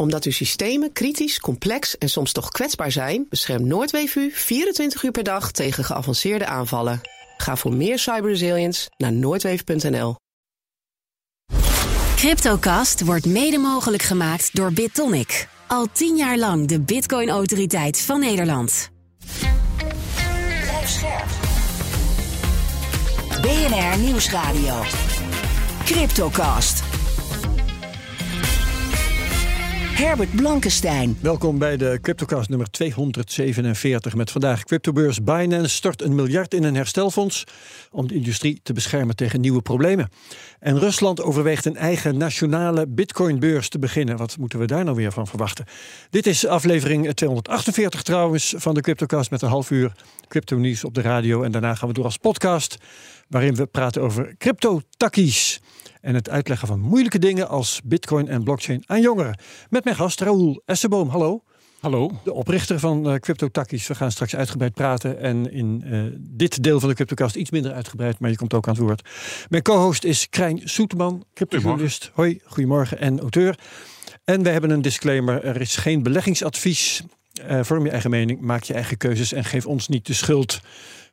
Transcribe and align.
Omdat 0.00 0.24
uw 0.24 0.32
systemen 0.32 0.92
kritisch, 0.92 1.40
complex 1.40 1.98
en 1.98 2.08
soms 2.08 2.32
toch 2.32 2.48
kwetsbaar 2.48 2.90
zijn, 2.90 3.26
beschermt 3.28 3.64
Noordweef 3.64 4.16
u 4.16 4.30
24 4.32 5.02
uur 5.02 5.10
per 5.10 5.22
dag 5.22 5.50
tegen 5.50 5.84
geavanceerde 5.84 6.46
aanvallen. 6.46 7.00
Ga 7.36 7.56
voor 7.56 7.74
meer 7.74 7.98
cyberresilience 7.98 8.90
naar 8.96 9.12
noordweef.nl. 9.12 10.14
Cryptocast 12.16 13.04
wordt 13.04 13.26
mede 13.26 13.58
mogelijk 13.58 14.02
gemaakt 14.02 14.56
door 14.56 14.72
BitTonic. 14.72 15.48
Al 15.66 15.86
tien 15.92 16.16
jaar 16.16 16.38
lang 16.38 16.66
de 16.66 16.80
Bitcoin-autoriteit 16.80 18.00
van 18.00 18.20
Nederland. 18.20 18.90
Blijf 20.62 20.88
scherp. 20.88 21.28
BNR 23.40 23.98
Nieuwsradio. 23.98 24.82
Cryptocast. 25.84 26.89
Herbert 30.00 30.36
Blankenstein. 30.36 31.18
Welkom 31.20 31.58
bij 31.58 31.76
de 31.76 31.98
CryptoCast 32.02 32.48
nummer 32.48 32.70
247 32.70 34.14
met 34.14 34.30
vandaag 34.30 34.64
cryptobeurs 34.64 35.22
Binance 35.22 35.74
stort 35.74 36.02
een 36.02 36.14
miljard 36.14 36.54
in 36.54 36.64
een 36.64 36.74
herstelfonds 36.74 37.44
om 37.90 38.08
de 38.08 38.14
industrie 38.14 38.60
te 38.62 38.72
beschermen 38.72 39.16
tegen 39.16 39.40
nieuwe 39.40 39.62
problemen. 39.62 40.08
En 40.58 40.78
Rusland 40.78 41.22
overweegt 41.22 41.64
een 41.64 41.76
eigen 41.76 42.16
nationale 42.16 42.86
bitcoinbeurs 42.88 43.68
te 43.68 43.78
beginnen. 43.78 44.16
Wat 44.16 44.36
moeten 44.38 44.58
we 44.58 44.66
daar 44.66 44.84
nou 44.84 44.96
weer 44.96 45.12
van 45.12 45.26
verwachten? 45.26 45.64
Dit 46.10 46.26
is 46.26 46.46
aflevering 46.46 47.14
248 47.14 48.02
trouwens 48.02 48.54
van 48.56 48.74
de 48.74 48.80
CryptoCast 48.80 49.30
met 49.30 49.42
een 49.42 49.48
half 49.48 49.70
uur 49.70 49.92
crypto 50.28 50.56
nieuws 50.56 50.84
op 50.84 50.94
de 50.94 51.02
radio 51.02 51.42
en 51.42 51.52
daarna 51.52 51.74
gaan 51.74 51.88
we 51.88 51.94
door 51.94 52.04
als 52.04 52.16
podcast 52.16 52.76
waarin 53.28 53.54
we 53.54 53.66
praten 53.66 54.02
over 54.02 54.34
crypto-takkies 54.38 55.60
en 56.00 56.14
het 56.14 56.30
uitleggen 56.30 56.68
van 56.68 56.80
moeilijke 56.80 57.18
dingen 57.18 57.48
als 57.48 57.80
bitcoin 57.84 58.28
en 58.28 58.42
blockchain 58.42 58.82
aan 58.86 59.00
jongeren. 59.00 59.38
Met 59.68 59.84
mijn 59.84 59.96
gast 59.96 60.20
Raoul 60.20 60.62
Essenboom, 60.64 61.08
hallo. 61.08 61.42
Hallo. 61.80 62.10
De 62.24 62.32
oprichter 62.32 62.78
van 62.78 63.08
uh, 63.08 63.14
Crypto 63.14 63.48
Takkies. 63.48 63.86
We 63.86 63.94
gaan 63.94 64.10
straks 64.10 64.36
uitgebreid 64.36 64.74
praten. 64.74 65.20
En 65.20 65.52
in 65.52 65.82
uh, 65.86 66.04
dit 66.18 66.62
deel 66.62 66.80
van 66.80 66.88
de 66.88 66.94
CryptoCast 66.94 67.36
iets 67.36 67.50
minder 67.50 67.72
uitgebreid, 67.72 68.18
maar 68.18 68.30
je 68.30 68.36
komt 68.36 68.54
ook 68.54 68.68
aan 68.68 68.74
het 68.74 68.82
woord. 68.82 69.08
Mijn 69.48 69.62
co-host 69.62 70.04
is 70.04 70.28
Krijn 70.28 70.60
Soeteman, 70.64 71.24
cryptojournalist. 71.34 72.10
Hoi, 72.14 72.40
goedemorgen 72.44 72.98
en 72.98 73.20
auteur. 73.20 73.58
En 74.24 74.42
we 74.42 74.48
hebben 74.48 74.70
een 74.70 74.82
disclaimer. 74.82 75.44
Er 75.44 75.60
is 75.60 75.76
geen 75.76 76.02
beleggingsadvies. 76.02 77.02
Uh, 77.50 77.60
vorm 77.62 77.84
je 77.84 77.90
eigen 77.90 78.10
mening, 78.10 78.40
maak 78.40 78.62
je 78.62 78.74
eigen 78.74 78.96
keuzes 78.96 79.32
en 79.32 79.44
geef 79.44 79.66
ons 79.66 79.88
niet 79.88 80.06
de 80.06 80.14
schuld. 80.14 80.60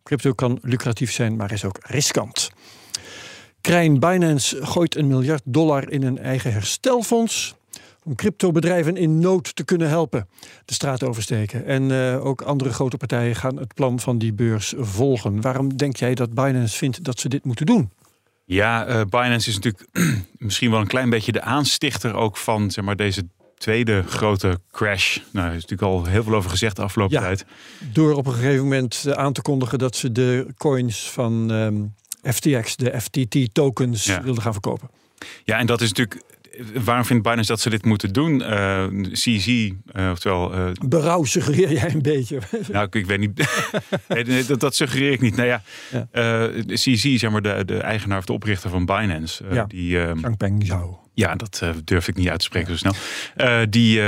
Crypto 0.04 0.34
kan 0.34 0.60
lucratief 0.62 1.12
zijn, 1.12 1.36
maar 1.36 1.52
is 1.52 1.66
ook 1.66 1.78
riskant. 1.82 2.50
Krijn 3.68 4.00
Binance 4.00 4.66
gooit 4.66 4.96
een 4.96 5.08
miljard 5.08 5.42
dollar 5.46 5.92
in 5.92 6.04
een 6.04 6.18
eigen 6.18 6.54
herstelfonds. 6.54 7.56
Om 8.04 8.16
cryptobedrijven 8.16 8.98
in 8.98 9.20
nood 9.20 9.56
te 9.56 9.64
kunnen 9.64 9.90
helpen. 9.90 10.28
De 10.66 10.73
straat 10.73 11.04
oversteken. 11.04 11.66
En 11.66 11.90
uh, 11.90 12.26
ook 12.26 12.42
andere 12.42 12.73
grote 12.73 12.98
partijen 12.98 13.36
gaan 13.36 13.58
het 13.58 13.73
plan 13.73 14.00
van 14.00 14.18
die 14.18 14.34
beurs 14.34 14.73
volgen. 14.78 15.42
Waarom 15.42 15.78
denk 15.78 15.95
jij 15.95 16.16
dat 16.16 16.34
Binance 16.34 16.78
vindt 16.78 17.04
dat 17.04 17.20
ze 17.20 17.30
dit 17.30 17.45
moeten 17.45 17.66
doen? 17.66 17.90
Ja, 18.45 18.88
uh, 18.88 19.02
Binance 19.10 19.50
is 19.50 19.56
natuurlijk 19.56 19.88
misschien 20.38 20.72
wel 20.72 20.80
een 20.80 20.88
klein 20.88 21.10
beetje 21.10 21.32
de 21.32 21.42
aanstichter 21.42 22.14
ook 22.14 22.38
van 22.38 22.72
zeg 22.72 22.86
maar, 22.86 22.95
deze 22.95 23.28
tweede 23.58 24.04
grote 24.04 24.60
crash. 24.72 25.18
Nou, 25.32 25.48
er 25.48 25.56
is 25.56 25.62
natuurlijk 25.62 25.92
al 25.92 26.06
heel 26.06 26.23
veel 26.23 26.36
over 26.36 26.50
gezegd 26.50 26.76
de 26.76 26.82
afgelopen 26.82 27.16
ja, 27.16 27.22
tijd. 27.22 27.45
Door 27.94 28.14
op 28.14 28.26
een 28.26 28.34
gegeven 28.34 28.64
moment 28.64 29.04
eh, 29.08 29.14
aan 29.14 29.34
te 29.34 29.42
kondigen 29.42 29.80
dat 29.80 29.95
ze 29.95 30.12
de 30.12 30.48
coins 30.58 31.12
van 31.12 31.50
um, 31.50 31.94
FTX, 32.33 32.75
de 32.75 33.02
FTT-tokens, 33.02 34.06
ja. 34.06 34.23
wilden 34.23 34.44
gaan 34.44 34.52
verkopen. 34.52 34.89
Ja, 35.44 35.58
en 35.58 35.66
dat 35.66 35.81
is 35.81 35.88
natuurlijk. 35.88 36.22
Waarom 36.83 37.06
vindt 37.06 37.23
Binance 37.23 37.52
dat 37.52 37.59
ze 37.59 37.70
dit 37.70 37.86
moeten 37.86 38.14
doen? 38.14 38.39
Uh, 38.39 38.86
CZ, 39.11 39.47
uh, 39.47 40.09
oftewel. 40.11 40.53
Uh, 40.55 40.72
Berouw 40.88 41.23
suggereer 41.23 41.72
jij 41.72 41.94
een 41.94 42.02
beetje. 42.02 42.39
nou, 42.72 42.86
ik, 42.86 42.95
ik 42.95 43.05
weet 43.05 43.20
niet. 43.20 43.48
nee, 44.25 44.44
dat, 44.45 44.59
dat 44.59 44.75
suggereer 44.75 45.11
ik 45.11 45.22
niet. 45.22 45.36
Nou 45.36 45.48
ja, 45.48 45.61
ja. 46.11 46.50
CZ, 46.66 47.16
zeg 47.16 47.32
maar, 47.32 47.42
de, 47.42 47.66
de 47.66 47.77
eigenaar 47.77 48.17
of 48.17 48.26
de 48.26 48.33
oprichter 48.33 48.70
van 48.70 48.86
Binance. 48.86 49.43
ja. 49.52 49.66
Die, 49.66 49.98
Changpeng 49.98 50.66
Zhao. 50.66 50.99
Ja, 51.14 51.36
dat 51.36 51.64
durf 51.83 52.08
ik 52.08 52.16
niet 52.16 52.30
uit 52.30 52.39
te 52.39 52.45
spreken 52.45 52.71
ja. 52.71 52.77
zo 52.77 52.92
snel. 53.36 53.66
Die, 53.70 54.02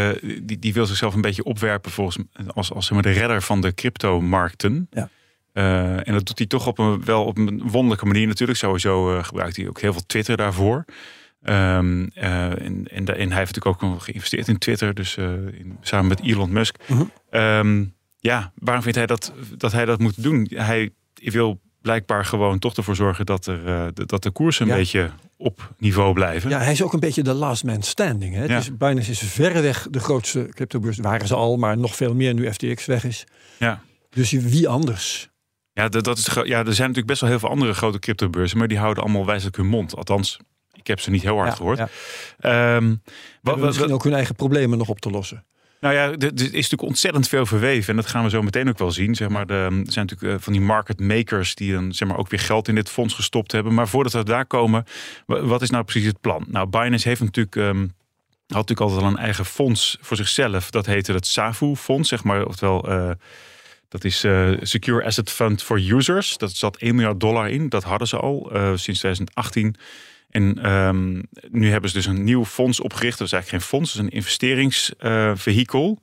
die, 0.43 0.59
die 0.59 0.73
wil 0.73 0.85
zichzelf 0.85 1.13
een 1.13 1.21
beetje 1.21 1.43
opwerpen 1.43 1.91
volgens 1.91 2.17
als, 2.47 2.73
als 2.73 2.85
zeg 2.85 2.93
maar, 2.93 3.13
de 3.13 3.19
redder 3.19 3.41
van 3.41 3.61
de 3.61 3.73
cryptomarkten. 3.73 4.87
Ja. 4.91 5.09
En 6.03 6.13
dat 6.13 6.25
doet 6.25 6.37
hij 6.37 6.47
toch 6.47 6.67
op 6.67 6.79
een, 6.79 7.05
wel 7.05 7.25
op 7.25 7.37
een 7.37 7.61
wonderlijke 7.65 8.05
manier 8.05 8.27
natuurlijk. 8.27 8.59
Sowieso 8.59 9.21
gebruikt 9.23 9.55
hij 9.55 9.67
ook 9.67 9.81
heel 9.81 9.93
veel 9.93 10.05
Twitter 10.05 10.37
daarvoor. 10.37 10.85
Um, 11.43 12.09
en, 12.13 12.87
en, 12.87 12.87
en, 12.91 13.05
hij 13.05 13.17
heeft 13.17 13.55
natuurlijk 13.55 13.65
ook 13.65 13.81
nog 13.81 14.03
geïnvesteerd 14.03 14.47
in 14.47 14.57
Twitter. 14.57 14.93
Dus 14.93 15.17
in, 15.17 15.77
samen 15.81 16.07
met 16.07 16.21
Elon 16.21 16.51
Musk. 16.51 16.75
-huh. 16.85 17.59
Um, 17.59 17.93
ja, 18.19 18.51
waarom 18.55 18.83
vindt 18.83 18.97
hij 18.97 19.07
dat, 19.07 19.33
dat 19.57 19.71
hij 19.71 19.85
dat 19.85 19.99
moet 19.99 20.23
doen? 20.23 20.47
Hij 20.53 20.89
wil 21.13 21.59
blijkbaar 21.81 22.25
gewoon 22.25 22.59
toch 22.59 22.75
ervoor 22.75 22.95
zorgen 22.95 23.25
dat, 23.25 23.45
er, 23.45 23.67
uh, 23.67 23.85
dat 23.93 24.23
de 24.23 24.31
koersen 24.31 24.65
een 24.65 24.71
ja. 24.71 24.77
beetje 24.77 25.11
op 25.37 25.73
niveau 25.77 26.13
blijven. 26.13 26.49
Ja, 26.49 26.59
hij 26.59 26.71
is 26.71 26.83
ook 26.83 26.93
een 26.93 26.99
beetje 26.99 27.23
de 27.23 27.33
last 27.33 27.63
man 27.63 27.81
standing. 27.81 28.35
Hè? 28.35 28.43
Ja. 28.43 28.57
Is, 28.57 28.77
Binance 28.77 29.11
is 29.11 29.19
verreweg 29.19 29.87
de 29.91 29.99
grootste 29.99 30.47
cryptobeurs. 30.53 30.97
Waren 30.97 31.27
ze 31.27 31.35
al, 31.35 31.57
maar 31.57 31.77
nog 31.77 31.95
veel 31.95 32.15
meer 32.15 32.33
nu 32.33 32.51
FTX 32.51 32.85
weg 32.85 33.03
is. 33.03 33.23
Ja. 33.59 33.81
Dus 34.09 34.31
wie 34.31 34.67
anders? 34.67 35.29
Ja, 35.79 35.89
dat, 35.89 36.03
dat 36.03 36.17
is 36.17 36.25
ja, 36.25 36.41
er 36.41 36.45
zijn 36.45 36.65
natuurlijk 36.65 37.07
best 37.07 37.21
wel 37.21 37.29
heel 37.29 37.39
veel 37.39 37.49
andere 37.49 37.73
grote 37.73 37.99
cryptobeurzen, 37.99 38.57
maar 38.57 38.67
die 38.67 38.77
houden 38.77 39.03
allemaal 39.03 39.25
wijzelijk 39.25 39.57
hun 39.57 39.67
mond. 39.67 39.95
Althans, 39.95 40.39
ik 40.73 40.87
heb 40.87 40.99
ze 40.99 41.09
niet 41.09 41.21
heel 41.21 41.35
hard 41.35 41.49
ja, 41.49 41.55
gehoord. 41.55 41.77
Ja. 42.39 42.75
Um, 42.75 43.01
wat, 43.41 43.57
misschien 43.57 43.91
ook 43.91 44.03
hun 44.03 44.13
eigen 44.13 44.35
problemen 44.35 44.77
nog 44.77 44.89
op 44.89 44.99
te 44.99 45.09
lossen. 45.09 45.45
Nou 45.79 45.93
ja, 45.93 46.01
er 46.01 46.33
is 46.33 46.41
natuurlijk 46.41 46.81
ontzettend 46.81 47.27
veel 47.27 47.45
verweven. 47.45 47.89
En 47.89 47.95
dat 47.95 48.07
gaan 48.07 48.23
we 48.23 48.29
zo 48.29 48.41
meteen 48.41 48.69
ook 48.69 48.77
wel 48.77 48.91
zien. 48.91 49.15
Zeg 49.15 49.29
maar, 49.29 49.45
de, 49.45 49.53
er 49.53 49.91
zijn 49.91 50.05
natuurlijk 50.05 50.43
van 50.43 50.53
die 50.53 50.61
market 50.61 50.99
makers 50.99 51.55
die 51.55 51.73
dan 51.73 51.93
zeg 51.93 52.07
maar, 52.07 52.17
ook 52.17 52.29
weer 52.29 52.39
geld 52.39 52.67
in 52.67 52.75
dit 52.75 52.89
fonds 52.89 53.13
gestopt 53.13 53.51
hebben. 53.51 53.73
Maar 53.73 53.87
voordat 53.87 54.13
we 54.13 54.23
daar 54.23 54.45
komen, 54.45 54.83
wat 55.25 55.61
is 55.61 55.69
nou 55.69 55.83
precies 55.83 56.07
het 56.07 56.21
plan? 56.21 56.45
Nou, 56.47 56.67
Binance 56.67 57.07
heeft 57.07 57.21
natuurlijk. 57.21 57.55
Um, 57.55 57.93
had 58.47 58.57
natuurlijk 58.57 58.79
altijd 58.79 59.01
al 59.01 59.07
een 59.07 59.23
eigen 59.25 59.45
fonds 59.45 59.97
voor 60.01 60.17
zichzelf. 60.17 60.69
Dat 60.69 60.85
heette 60.85 61.13
het 61.13 61.27
SAFU-fonds, 61.27 62.09
zeg 62.09 62.23
maar. 62.23 62.45
Oftewel, 62.45 62.91
uh, 62.91 63.11
dat 63.89 64.03
is 64.03 64.23
uh, 64.23 64.57
Secure 64.61 65.03
Asset 65.03 65.29
Fund 65.29 65.63
for 65.63 65.79
Users. 65.79 66.37
Dat 66.37 66.51
zat 66.51 66.77
1 66.77 66.95
miljard 66.95 67.19
dollar 67.19 67.49
in. 67.49 67.69
Dat 67.69 67.83
hadden 67.83 68.07
ze 68.07 68.17
al 68.17 68.49
uh, 68.55 68.61
sinds 68.75 68.99
2018. 68.99 69.75
En 70.29 70.71
um, 70.71 71.23
nu 71.51 71.71
hebben 71.71 71.89
ze 71.89 71.95
dus 71.95 72.05
een 72.05 72.23
nieuw 72.23 72.45
fonds 72.45 72.79
opgericht. 72.79 73.17
Dat 73.17 73.27
is 73.27 73.33
eigenlijk 73.33 73.63
geen 73.63 73.71
fonds, 73.71 73.93
dat 73.93 74.01
is 74.01 74.09
een 74.09 74.15
investeringsvehikel. 74.17 75.99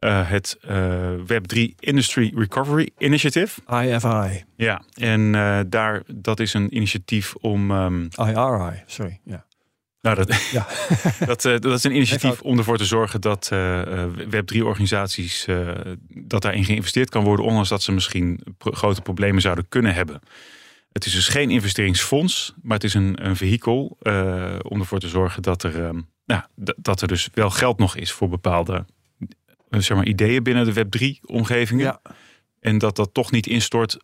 Uh, 0.00 0.28
het 0.30 0.58
uh, 0.70 1.12
Web3 1.20 1.58
Industry 1.78 2.32
Recovery 2.34 2.90
Initiative. 2.98 3.60
IFI. 3.68 4.44
Ja, 4.56 4.82
en 4.94 5.32
daar, 5.68 6.02
dat 6.06 6.40
is 6.40 6.54
een 6.54 6.76
initiatief 6.76 7.34
om... 7.34 7.70
Um, 7.70 8.08
IRI, 8.16 8.82
sorry. 8.86 9.20
Ja. 9.24 9.44
Nou, 10.02 10.16
dat, 10.16 10.50
ja. 10.50 10.66
dat, 11.26 11.44
uh, 11.44 11.58
dat 11.58 11.72
is 11.72 11.84
een 11.84 11.94
initiatief 11.94 12.40
om 12.40 12.58
ervoor 12.58 12.76
te 12.76 12.84
zorgen 12.84 13.20
dat 13.20 13.50
uh, 13.52 14.06
Web3-organisaties 14.06 15.46
uh, 15.46 15.70
dat 16.08 16.42
daarin 16.42 16.64
geïnvesteerd 16.64 17.10
kan 17.10 17.24
worden, 17.24 17.46
ondanks 17.46 17.68
dat 17.68 17.82
ze 17.82 17.92
misschien 17.92 18.40
pro 18.58 18.70
grote 18.72 19.02
problemen 19.02 19.42
zouden 19.42 19.68
kunnen 19.68 19.94
hebben. 19.94 20.20
Het 20.92 21.06
is 21.06 21.12
dus 21.12 21.28
geen 21.28 21.50
investeringsfonds, 21.50 22.54
maar 22.62 22.74
het 22.74 22.84
is 22.84 22.94
een, 22.94 23.26
een 23.26 23.36
vehikel 23.36 23.98
om 24.62 24.80
ervoor 24.80 24.98
te 24.98 25.08
zorgen 25.08 25.42
dat 25.42 25.62
er, 25.62 25.84
um, 25.84 26.08
nou, 26.24 26.42
dat 26.76 27.00
er 27.00 27.08
dus 27.08 27.28
wel 27.32 27.50
geld 27.50 27.78
nog 27.78 27.96
is 27.96 28.12
voor 28.12 28.28
bepaalde 28.28 28.84
zeg 29.70 29.96
maar, 29.96 30.06
ideeën 30.06 30.42
binnen 30.42 30.74
de 30.74 30.84
Web3-omgevingen. 30.84 31.84
Ja. 31.84 32.00
En 32.60 32.78
dat 32.78 32.96
dat 32.96 33.14
toch 33.14 33.30
niet 33.30 33.46
instort 33.46 33.98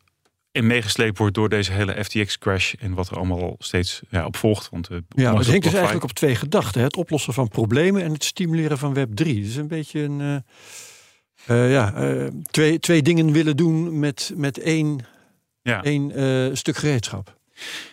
en 0.58 0.66
meegesleept 0.66 1.18
wordt 1.18 1.34
door 1.34 1.48
deze 1.48 1.72
hele 1.72 2.04
FTX-crash 2.04 2.74
en 2.74 2.94
wat 2.94 3.10
er 3.10 3.16
allemaal 3.16 3.54
steeds 3.58 4.00
ja, 4.10 4.26
op 4.26 4.36
volgt. 4.36 4.68
Want, 4.70 4.90
uh, 4.90 4.98
ja, 5.08 5.36
het 5.36 5.46
hangt 5.46 5.62
dus 5.62 5.72
eigenlijk 5.72 6.04
op 6.04 6.12
twee 6.12 6.34
gedachten. 6.34 6.82
Het 6.82 6.96
oplossen 6.96 7.32
van 7.32 7.48
problemen 7.48 8.02
en 8.02 8.12
het 8.12 8.24
stimuleren 8.24 8.78
van 8.78 8.96
Web3. 8.96 9.24
Dus 9.24 9.54
een 9.54 9.68
beetje 9.68 10.00
een... 10.00 10.20
Uh, 10.20 10.36
uh, 11.56 11.70
ja, 11.72 11.92
twee, 12.50 12.78
twee 12.78 13.02
dingen 13.02 13.32
willen 13.32 13.56
doen 13.56 13.98
met, 13.98 14.32
met 14.36 14.58
één 14.58 15.06
ja. 15.62 15.82
één 15.82 16.56
stuk 16.56 16.76
gereedschap. 16.76 17.36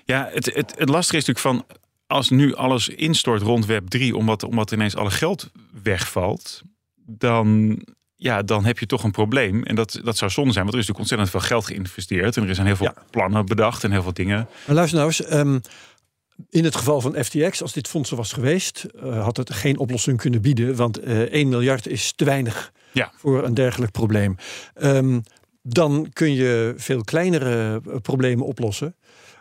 Ja, 0.05 0.29
het, 0.33 0.45
het, 0.45 0.73
het 0.77 0.89
lastige 0.89 1.17
is 1.17 1.25
natuurlijk 1.25 1.65
van 1.67 1.79
als 2.07 2.29
nu 2.29 2.55
alles 2.55 2.87
instort 2.87 3.41
rond 3.41 3.65
Web 3.65 3.87
3, 3.87 4.15
omdat, 4.15 4.43
omdat 4.43 4.71
ineens 4.71 4.95
alle 4.95 5.11
geld 5.11 5.51
wegvalt, 5.83 6.61
dan, 6.95 7.79
ja, 8.25 8.41
dan 8.41 8.65
heb 8.65 8.79
je 8.79 8.85
toch 8.85 9.03
een 9.03 9.11
probleem. 9.11 9.63
En 9.63 9.75
dat, 9.75 9.99
dat 10.03 10.17
zou 10.17 10.31
zonde 10.31 10.51
zijn, 10.51 10.63
want 10.63 10.75
er 10.75 10.81
is 10.81 10.87
natuurlijk 10.87 10.99
ontzettend 10.99 11.29
veel 11.29 11.39
geld 11.39 11.65
geïnvesteerd. 11.65 12.37
En 12.37 12.47
er 12.47 12.55
zijn 12.55 12.67
heel 12.67 12.75
veel 12.75 12.91
ja. 12.95 13.03
plannen 13.09 13.45
bedacht 13.45 13.83
en 13.83 13.91
heel 13.91 14.01
veel 14.01 14.13
dingen. 14.13 14.47
Maar 14.65 14.75
luister 14.75 14.97
nou 14.97 15.09
eens, 15.09 15.33
um, 15.33 15.61
in 16.49 16.63
het 16.63 16.75
geval 16.75 17.01
van 17.01 17.23
FTX, 17.23 17.61
als 17.61 17.73
dit 17.73 17.87
fonds 17.87 18.11
er 18.11 18.17
was 18.17 18.33
geweest, 18.33 18.85
uh, 18.95 19.23
had 19.23 19.37
het 19.37 19.53
geen 19.53 19.77
oplossing 19.77 20.17
kunnen 20.17 20.41
bieden. 20.41 20.75
Want 20.75 21.07
uh, 21.07 21.19
1 21.19 21.49
miljard 21.49 21.87
is 21.87 22.13
te 22.15 22.25
weinig 22.25 22.71
ja. 22.91 23.11
voor 23.15 23.43
een 23.43 23.53
dergelijk 23.53 23.91
probleem. 23.91 24.35
Um, 24.81 25.23
dan 25.61 26.09
kun 26.13 26.33
je 26.33 26.73
veel 26.77 27.03
kleinere 27.03 27.81
problemen 28.01 28.45
oplossen. 28.45 28.95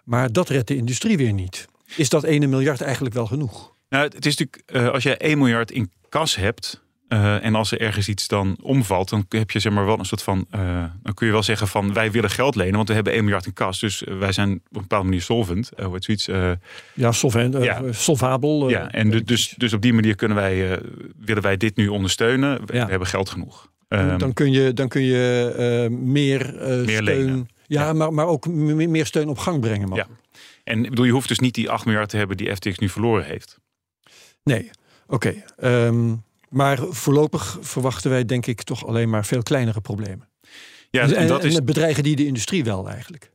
Maar 0.04 0.32
dat 0.32 0.48
redt 0.48 0.68
de 0.68 0.76
industrie 0.76 1.16
weer 1.16 1.32
niet. 1.32 1.66
Is 1.96 2.08
dat 2.08 2.24
1 2.24 2.48
miljard 2.50 2.80
eigenlijk 2.80 3.14
wel 3.14 3.26
genoeg? 3.26 3.72
Nou, 3.88 4.04
het 4.04 4.26
is 4.26 4.36
natuurlijk, 4.36 4.70
eh, 4.70 4.88
als 4.92 5.02
jij 5.02 5.16
1 5.18 5.38
miljard 5.38 5.70
in 5.70 5.92
kas 6.08 6.36
hebt. 6.36 6.83
Eh, 7.08 7.44
en 7.44 7.54
als 7.54 7.70
er 7.72 7.80
ergens 7.80 8.08
iets 8.08 8.28
dan 8.28 8.56
omvalt, 8.62 9.08
dan 9.08 9.24
heb 9.28 9.50
je 9.50 9.58
zeg 9.58 9.72
maar 9.72 9.86
wel 9.86 9.98
een 9.98 10.04
soort 10.04 10.22
van. 10.22 10.46
eh, 10.50 10.84
dan 11.02 11.14
kun 11.14 11.26
je 11.26 11.32
wel 11.32 11.42
zeggen 11.42 11.68
van 11.68 11.92
wij 11.92 12.10
willen 12.10 12.30
geld 12.30 12.54
lenen, 12.54 12.74
want 12.74 12.88
we 12.88 12.94
hebben 12.94 13.12
1 13.12 13.22
miljard 13.24 13.46
in 13.46 13.52
kas. 13.52 13.80
Dus 13.80 14.02
wij 14.18 14.32
zijn 14.32 14.50
op 14.50 14.76
een 14.76 14.80
bepaalde 14.80 15.04
manier 15.04 15.22
solvent. 15.22 15.70
hoe 15.82 15.92
heet 15.92 16.04
zoiets? 16.04 16.58
Ja, 16.94 17.12
solvent, 17.12 17.56
Ja. 17.64 17.82
solvabel. 17.92 18.68
ja, 18.68 18.90
en 18.90 19.10
dus, 19.24 19.54
dus 19.56 19.72
op 19.72 19.82
die 19.82 19.92
manier 19.92 20.14
kunnen 20.14 20.36
wij, 20.36 20.80
willen 21.20 21.42
wij 21.42 21.56
dit 21.56 21.76
nu 21.76 21.88
ondersteunen. 21.88 22.66
We, 22.66 22.74
Ja. 22.74 22.84
we 22.84 22.90
hebben 22.90 23.08
geld 23.08 23.28
genoeg. 23.28 23.72
Ehm, 23.88 24.18
dan 24.18 24.32
kun 24.32 24.52
je, 24.52 24.72
dan 24.72 24.88
kun 24.88 25.02
je 25.02 25.88
meer, 25.90 26.54
Meer 26.58 26.84
steun. 26.84 27.02
lenen. 27.04 27.48
Ja, 27.66 27.82
Ja. 27.84 27.92
Maar, 27.92 28.12
maar 28.12 28.26
ook 28.26 28.46
me- 28.48 28.86
meer 28.86 29.06
steun 29.06 29.28
op 29.28 29.38
gang 29.38 29.60
brengen. 29.60 29.94
Ja. 29.94 30.06
en 30.64 30.84
ik 30.84 30.90
bedoel, 30.90 31.04
je 31.04 31.12
hoeft 31.12 31.28
dus 31.28 31.38
niet 31.38 31.54
die 31.54 31.70
8 31.70 31.84
miljard 31.84 32.08
te 32.08 32.16
hebben 32.16 32.36
die 32.36 32.54
FTX 32.56 32.78
nu 32.78 32.88
verloren 32.88 33.24
heeft. 33.24 33.58
Nee, 34.44 34.70
oké. 35.06 35.34
Ehm, 35.56 36.14
maar 36.54 36.78
voorlopig 36.90 37.58
verwachten 37.60 38.10
wij 38.10 38.24
denk 38.24 38.46
ik 38.46 38.62
toch 38.62 38.86
alleen 38.86 39.10
maar 39.10 39.24
veel 39.24 39.42
kleinere 39.42 39.80
problemen. 39.80 40.28
Ja, 40.90 41.02
en, 41.02 41.14
en 41.16 41.26
dat 41.26 41.44
is, 41.44 41.56
en 41.56 41.64
bedreigen 41.64 42.02
die 42.02 42.16
de 42.16 42.26
industrie 42.26 42.64
wel 42.64 42.88
eigenlijk. 42.88 43.30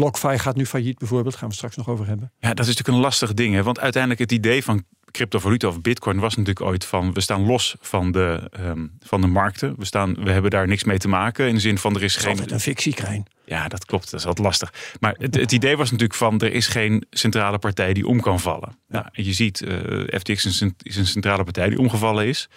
BlockFi 0.00 0.38
gaat 0.38 0.56
nu 0.56 0.66
failliet 0.66 0.98
bijvoorbeeld, 0.98 1.36
gaan 1.36 1.48
we 1.48 1.54
straks 1.54 1.76
nog 1.76 1.88
over 1.88 2.06
hebben. 2.06 2.32
Ja, 2.38 2.48
dat 2.48 2.58
is 2.58 2.66
natuurlijk 2.66 2.88
een 2.96 3.02
lastig 3.02 3.34
ding. 3.34 3.54
Hè? 3.54 3.62
Want 3.62 3.80
uiteindelijk 3.80 4.22
het 4.22 4.32
idee 4.32 4.64
van 4.64 4.84
cryptovaluta 5.10 5.68
of 5.68 5.80
bitcoin 5.80 6.18
was 6.18 6.36
natuurlijk 6.36 6.66
ooit 6.66 6.84
van... 6.84 7.12
we 7.12 7.20
staan 7.20 7.46
los 7.46 7.76
van 7.80 8.12
de, 8.12 8.48
ehm, 8.50 8.86
van 9.00 9.20
de 9.20 9.26
markten. 9.26 9.74
We, 9.78 9.84
staan, 9.84 10.14
we 10.14 10.30
hebben 10.30 10.50
daar 10.50 10.66
niks 10.66 10.84
mee 10.84 10.98
te 10.98 11.08
maken. 11.08 11.48
In 11.48 11.54
de 11.54 11.60
zin 11.60 11.78
van 11.78 11.96
er 11.96 12.02
is 12.02 12.16
geen... 12.16 12.30
altijd 12.30 12.50
een 12.50 12.60
fictiekrijn. 12.60 13.26
Ja, 13.44 13.68
dat 13.68 13.84
klopt. 13.84 14.10
Dat 14.10 14.20
is 14.20 14.26
altijd 14.26 14.46
lastig. 14.46 14.72
Maar 15.00 15.14
het, 15.18 15.34
het 15.34 15.52
idee 15.52 15.76
was 15.76 15.90
natuurlijk 15.90 16.18
van... 16.18 16.40
er 16.40 16.52
is 16.52 16.66
geen 16.66 17.06
centrale 17.10 17.58
partij 17.58 17.92
die 17.92 18.06
om 18.06 18.20
kan 18.20 18.40
vallen. 18.40 18.78
Nou, 18.88 19.04
en 19.12 19.24
je 19.24 19.32
ziet, 19.32 19.62
eh, 19.62 20.18
FTX 20.18 20.44
is 20.44 20.60
een, 20.60 20.74
is 20.82 20.96
een 20.96 21.06
centrale 21.06 21.44
partij 21.44 21.68
die 21.68 21.78
omgevallen 21.78 22.26
is. 22.26 22.48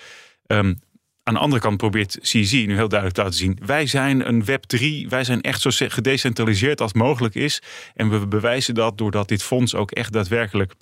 Ehm, 0.48 0.74
aan 1.24 1.34
de 1.34 1.40
andere 1.40 1.62
kant 1.62 1.78
probeert 1.78 2.18
CZ 2.22 2.52
nu 2.52 2.76
heel 2.76 2.88
duidelijk 2.88 3.14
te 3.14 3.22
laten 3.24 3.38
zien... 3.40 3.58
wij 3.66 3.86
zijn 3.88 4.28
een 4.28 4.44
Web3, 4.46 5.08
wij 5.10 5.24
zijn 5.24 5.42
echt 5.42 5.62
zo 5.62 5.70
se- 5.70 5.90
gedecentraliseerd 5.90 6.82
als 6.82 6.94
mogelijk 6.94 7.36
is. 7.36 7.62
En 7.96 8.10
we 8.10 8.28
bewijzen 8.28 8.74
dat 8.76 8.98
doordat 8.98 9.28
dit 9.28 9.44
fonds 9.44 9.76
ook 9.76 9.92
echt 9.92 10.14
daadwerkelijk... 10.14 10.74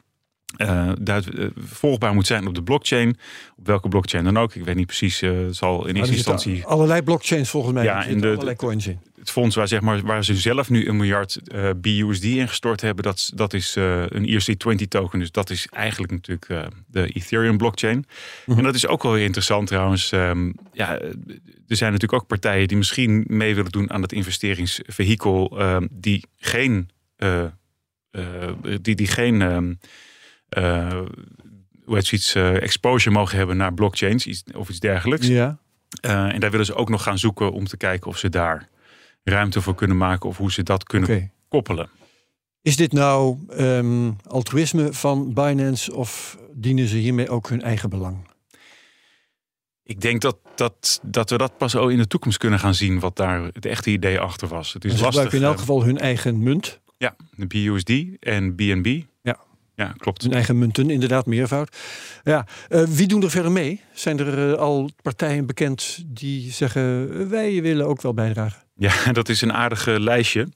duid- 1.02 1.30
eh, 1.36 1.46
volgbaar 1.58 2.14
moet 2.14 2.28
zijn 2.28 2.48
op 2.48 2.56
de 2.56 2.64
blockchain. 2.64 3.18
Op 3.58 3.68
welke 3.68 3.88
blockchain 3.88 4.24
dan 4.24 4.38
ook. 4.38 4.56
Ik 4.56 4.64
weet 4.66 4.76
niet 4.76 4.86
precies. 4.86 5.22
eh, 5.22 5.32
het 5.38 5.56
zal 5.56 5.88
in 5.88 5.96
eerste 5.96 6.12
er 6.12 6.18
instantie 6.18 6.66
allerlei 6.66 7.02
blockchains 7.02 7.50
volgens 7.50 7.74
mij. 7.74 7.84
Ja, 7.84 8.08
er 8.08 8.22
de- 8.22 8.28
allerlei 8.28 8.56
coins 8.56 8.88
in. 8.88 9.00
Het 9.22 9.32
fonds 9.32 9.56
waar, 9.56 9.68
zeg 9.68 9.82
maar, 9.82 10.02
waar 10.02 10.24
ze 10.24 10.36
zelf 10.36 10.70
nu 10.70 10.88
een 10.88 10.96
miljard 10.96 11.40
eh 11.48 11.70
BUSD 11.76 12.24
ingestort 12.24 12.82
hebben, 12.82 13.04
dat, 13.04 13.32
dat 13.36 13.54
is 13.54 13.76
eh, 13.76 14.04
een 14.08 14.28
ERC20 14.28 14.88
token. 14.88 15.20
Dus 15.20 15.32
dat 15.32 15.50
is 15.50 15.68
eigenlijk 15.68 16.12
natuurlijk 16.12 16.50
eh, 16.50 16.64
de 16.88 17.08
Ethereum 17.08 17.58
blockchain. 17.58 18.06
Mhm. 18.46 18.58
En 18.58 18.64
dat 18.64 18.76
is 18.76 18.88
ook 18.88 19.04
wel 19.04 19.12
weer 19.12 19.26
interessant 19.26 19.68
trouwens. 19.68 20.12
Ehm, 20.12 20.52
ja, 20.74 21.00
er 21.68 21.76
zijn 21.78 21.92
natuurlijk 21.92 22.22
ook 22.22 22.28
partijen 22.28 22.68
die 22.68 22.78
misschien 22.78 23.24
mee 23.28 23.56
willen 23.56 23.72
doen 23.72 23.92
aan 23.92 24.02
het 24.02 24.12
investeringsvehikel 24.12 25.60
ehm, 25.60 25.88
die 25.92 26.26
geen, 26.38 26.90
die, 28.82 28.96
die 28.96 29.08
geen 29.08 29.42
ehm, 29.42 29.74
eh, 30.52 31.02
hoe 31.86 31.96
heet 31.96 32.06
zoiets, 32.06 32.36
eh, 32.36 32.62
exposure 32.62 33.16
mogen 33.16 33.38
hebben 33.38 33.58
naar 33.58 33.74
blockchains 33.74 34.26
iets, 34.26 34.44
of 34.56 34.70
iets 34.70 34.80
dergelijks. 34.80 35.28
Ja. 35.28 35.58
En 36.02 36.40
daar 36.40 36.52
willen 36.52 36.66
ze 36.66 36.76
ook 36.76 36.90
nog 36.90 37.04
gaan 37.04 37.18
zoeken 37.18 37.52
om 37.52 37.66
te 37.66 37.78
kijken 37.78 38.08
of 38.08 38.18
ze 38.18 38.30
daar 38.30 38.68
ruimte 39.24 39.62
voor 39.62 39.76
kunnen 39.76 39.98
maken 39.98 40.30
of 40.30 40.38
hoe 40.38 40.52
ze 40.52 40.64
dat 40.64 40.84
kunnen 40.84 41.32
koppelen. 41.48 41.90
Is 42.62 42.76
dit 42.76 42.92
nou 42.92 43.38
ehm, 43.50 44.12
altruïsme 44.28 44.94
van 44.94 45.34
Binance 45.34 45.96
of 45.96 46.38
dienen 46.54 46.88
ze 46.88 46.98
hiermee 46.98 47.30
ook 47.30 47.50
hun 47.50 47.62
eigen 47.62 47.90
belang? 47.90 48.30
Ik 49.84 50.02
denk 50.02 50.22
dat, 50.22 50.38
dat, 50.56 51.00
dat 51.04 51.30
we 51.30 51.38
dat 51.38 51.58
pas 51.58 51.76
ook 51.76 51.92
in 51.92 51.98
de 51.98 52.08
toekomst 52.08 52.38
kunnen 52.38 52.60
gaan 52.60 52.76
zien 52.76 53.00
wat 53.00 53.16
daar 53.16 53.44
het 53.44 53.66
echte 53.66 53.90
idee 53.90 54.20
achter 54.20 54.48
was. 54.48 54.74
Het 54.74 54.86
is 54.86 54.92
ze 54.92 55.04
lastig. 55.04 55.24
gebruiken 55.24 55.38
in 55.38 55.44
elk 55.44 55.54
eh, 55.54 55.60
geval 55.60 55.84
hun 55.84 55.98
eigen 55.98 56.44
munt. 56.44 56.80
Ja, 56.98 57.16
de 57.36 57.48
BUSD 57.48 57.92
en 58.20 58.56
BNB. 58.56 59.02
Ja. 59.22 59.40
Ja, 59.76 59.94
klopt. 59.98 60.22
Hun 60.22 60.34
eigen 60.34 60.58
munten, 60.58 60.90
inderdaad, 60.90 61.26
meervoud. 61.26 61.78
Ja, 62.24 62.46
eh, 62.70 62.84
wie 62.84 63.08
doen 63.08 63.24
er 63.24 63.30
verder 63.30 63.52
mee? 63.52 63.82
Zijn 63.94 64.20
er 64.20 64.52
eh, 64.52 64.60
al 64.60 64.90
partijen 65.02 65.46
bekend 65.46 66.04
die 66.06 66.52
zeggen... 66.52 67.30
wij 67.30 67.62
willen 67.62 67.88
ook 67.88 68.02
wel 68.02 68.14
bijdragen? 68.14 68.62
Ja, 68.82 69.12
dat 69.20 69.30
is 69.30 69.42
een 69.42 69.54
aardige 69.54 70.00
lijstje. 70.00 70.48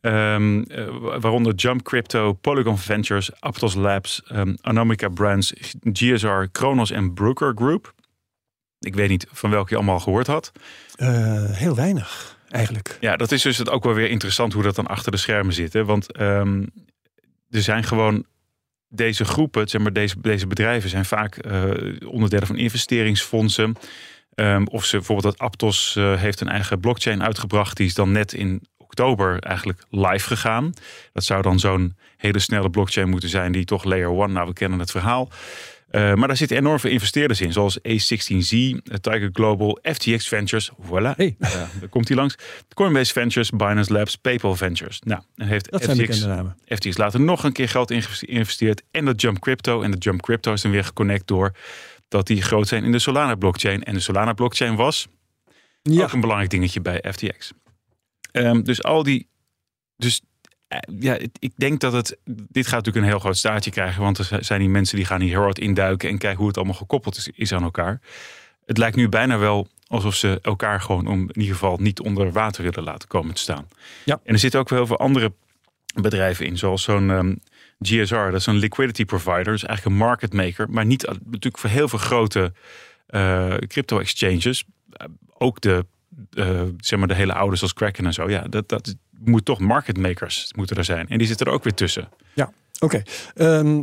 Ehm, 0.00 0.62
eh, 0.62 0.86
waaronder 1.00 1.54
Jump 1.54 1.82
Crypto, 1.82 2.32
Polygon 2.32 2.78
Ventures, 2.78 3.40
Aptos 3.40 3.74
Labs, 3.74 4.22
ehm, 4.26 4.54
Anomica 4.60 5.08
Brands, 5.08 5.52
GSR, 5.92 6.42
Kronos 6.52 6.90
en 6.90 7.14
Brooker 7.14 7.52
Group. 7.54 7.94
Ik 8.78 8.94
weet 8.94 9.08
niet 9.08 9.26
van 9.32 9.50
welke 9.50 9.70
je 9.70 9.76
allemaal 9.76 10.00
gehoord 10.00 10.26
had. 10.26 10.52
Eh, 10.96 11.44
heel 11.50 11.74
weinig, 11.74 12.38
eigenlijk. 12.50 12.96
Ja, 13.00 13.16
dat 13.16 13.32
is 13.32 13.42
dus 13.42 13.58
het 13.58 13.70
ook 13.70 13.84
wel 13.84 13.94
weer 13.94 14.10
interessant 14.10 14.52
hoe 14.52 14.62
dat 14.62 14.74
dan 14.74 14.86
achter 14.86 15.12
de 15.12 15.18
schermen 15.18 15.54
zit. 15.54 15.72
Hè? 15.72 15.84
Want 15.84 16.12
ehm, 16.12 16.62
er 17.50 17.62
zijn 17.62 17.84
gewoon 17.84 18.24
deze 18.88 19.24
groepen, 19.24 19.68
zeg 19.68 19.80
maar, 19.80 19.92
deze, 19.92 20.20
deze 20.20 20.46
bedrijven 20.46 20.90
zijn 20.90 21.04
vaak 21.04 21.36
eh, 21.36 21.70
onderdelen 22.06 22.46
van 22.46 22.56
investeringsfondsen. 22.56 23.76
Ehm, 24.40 24.64
of 24.64 24.84
ze 24.84 24.96
bijvoorbeeld 24.96 25.38
dat 25.38 25.46
Aptos 25.46 25.96
eh, 25.96 26.16
heeft 26.16 26.40
een 26.40 26.48
eigen 26.48 26.80
blockchain 26.80 27.22
uitgebracht. 27.22 27.76
Die 27.76 27.86
is 27.86 27.94
dan 27.94 28.12
net 28.12 28.32
in 28.32 28.62
oktober 28.76 29.38
eigenlijk 29.38 29.84
live 29.90 30.26
gegaan. 30.26 30.72
Dat 31.12 31.24
zou 31.24 31.42
dan 31.42 31.58
zo'n 31.58 31.96
hele 32.16 32.38
snelle 32.38 32.70
blockchain 32.70 33.08
moeten 33.08 33.28
zijn 33.28 33.52
die 33.52 33.64
toch 33.64 33.84
layer 33.84 34.10
one. 34.10 34.32
Nou, 34.32 34.46
we 34.46 34.52
kennen 34.52 34.78
het 34.78 34.90
verhaal. 34.90 35.28
Eh, 35.90 36.14
maar 36.14 36.28
daar 36.28 36.36
zitten 36.36 36.56
enorm 36.56 36.78
veel 36.78 36.90
investeerders 36.90 37.40
in, 37.40 37.52
zoals 37.52 37.78
A16Z, 37.78 38.52
eh, 38.52 38.96
Tiger 39.00 39.30
Global, 39.32 39.78
FTX 39.82 40.28
Ventures, 40.28 40.70
voilà, 40.82 41.16
Hey. 41.16 41.36
Daar 41.38 41.88
komt 41.90 42.08
hij 42.08 42.16
langs. 42.16 42.34
Coinbase 42.74 43.12
Ventures, 43.12 43.50
Binance 43.50 43.92
Labs, 43.92 44.16
PayPal 44.16 44.56
Ventures. 44.56 45.00
Nou, 45.04 45.20
dan 45.34 45.46
heeft 45.46 45.70
Dat 45.70 45.82
FTX, 45.82 45.96
bekende 45.96 46.26
namen. 46.26 46.56
FTX 46.66 46.96
later 46.96 47.20
nog 47.20 47.44
een 47.44 47.52
keer 47.52 47.68
geld 47.68 47.92
geïnvesteerd 47.94 48.82
en 48.90 49.04
dat 49.04 49.20
Jump 49.20 49.38
Crypto. 49.38 49.82
En 49.82 49.90
de 49.90 49.96
Jump 49.96 50.22
Crypto 50.22 50.52
is 50.52 50.62
dan 50.62 50.70
weer 50.70 50.84
geconnect 50.84 51.26
door 51.26 51.52
dat 52.10 52.26
die 52.26 52.42
groot 52.42 52.68
zijn 52.68 52.84
in 52.84 52.92
de 52.92 52.98
Solana 52.98 53.34
blockchain. 53.34 53.82
En 53.82 53.94
de 53.94 54.00
Solana 54.00 54.32
blockchain 54.32 54.76
was 54.76 55.08
Ja, 55.82 56.02
ook 56.02 56.12
een 56.12 56.20
belangrijk 56.20 56.50
dingetje 56.50 56.80
bij 56.80 57.04
FTX. 57.12 57.52
Ehm, 58.32 58.62
dus 58.62 58.82
al 58.82 59.02
die. 59.02 59.28
Dus 59.96 60.20
eh, 60.68 60.78
ja, 60.98 61.18
ik 61.38 61.52
denk 61.56 61.80
dat 61.80 61.92
het. 61.92 62.18
Dit 62.24 62.66
gaat 62.66 62.74
natuurlijk 62.74 63.04
een 63.04 63.10
heel 63.10 63.20
groot 63.20 63.36
staartje 63.36 63.70
krijgen. 63.70 64.02
Want 64.02 64.18
er 64.18 64.44
zijn 64.44 64.60
die 64.60 64.68
mensen 64.68 64.96
die 64.96 65.06
gaan 65.06 65.20
hier 65.20 65.30
heel 65.30 65.40
hard 65.40 65.58
induiken. 65.58 66.08
en 66.08 66.18
kijken 66.18 66.38
hoe 66.38 66.48
het 66.48 66.56
allemaal 66.56 66.74
gekoppeld 66.74 67.16
is, 67.16 67.28
is 67.34 67.52
aan 67.52 67.62
elkaar. 67.62 68.00
Het 68.66 68.78
lijkt 68.78 68.96
nu 68.96 69.08
bijna 69.08 69.38
wel 69.38 69.68
alsof 69.86 70.14
ze 70.14 70.38
elkaar 70.42 70.80
gewoon. 70.80 71.06
om 71.06 71.20
in 71.20 71.40
ieder 71.40 71.54
geval 71.54 71.76
niet 71.76 72.00
onder 72.00 72.32
water 72.32 72.62
willen 72.62 72.82
laten 72.82 73.08
komen 73.08 73.34
te 73.34 73.40
staan. 73.40 73.68
Ja. 74.04 74.20
En 74.24 74.32
er 74.32 74.38
zitten 74.38 74.60
ook 74.60 74.68
wel 74.68 74.78
heel 74.78 74.86
veel 74.86 74.98
andere 74.98 75.32
bedrijven 75.94 76.46
in. 76.46 76.58
Zoals 76.58 76.82
zo'n 76.82 77.10
ehm, 77.10 77.34
GSR, 77.80 78.14
dat 78.14 78.34
is 78.34 78.46
een 78.46 78.56
liquidity 78.56 79.04
provider. 79.04 79.52
Dus 79.52 79.64
eigenlijk 79.64 79.84
een 79.84 80.06
market 80.06 80.32
maker. 80.32 80.70
Maar 80.70 80.86
niet 80.86 81.06
natuurlijk 81.06 81.58
voor 81.58 81.70
heel 81.70 81.88
veel 81.88 81.98
grote 81.98 82.52
eh, 83.06 83.56
crypto 83.56 83.98
exchanges. 83.98 84.64
Eh, 84.90 85.06
ook 85.38 85.60
de, 85.60 85.86
eh, 86.30 86.62
zeg 86.78 86.98
maar 86.98 87.08
de 87.08 87.14
hele 87.14 87.34
oude 87.34 87.56
zoals 87.56 87.72
Kraken 87.72 88.06
en 88.06 88.12
zo. 88.12 88.30
Ja, 88.30 88.42
dat, 88.42 88.68
dat 88.68 88.94
moet 89.18 89.44
toch 89.44 89.58
market 89.58 89.98
makers 89.98 90.52
moeten 90.56 90.76
er 90.76 90.84
zijn. 90.84 91.08
En 91.08 91.18
die 91.18 91.26
zitten 91.26 91.46
er 91.46 91.52
ook 91.52 91.64
weer 91.64 91.74
tussen. 91.74 92.08
oké. 92.80 93.02
Ehm, 93.34 93.82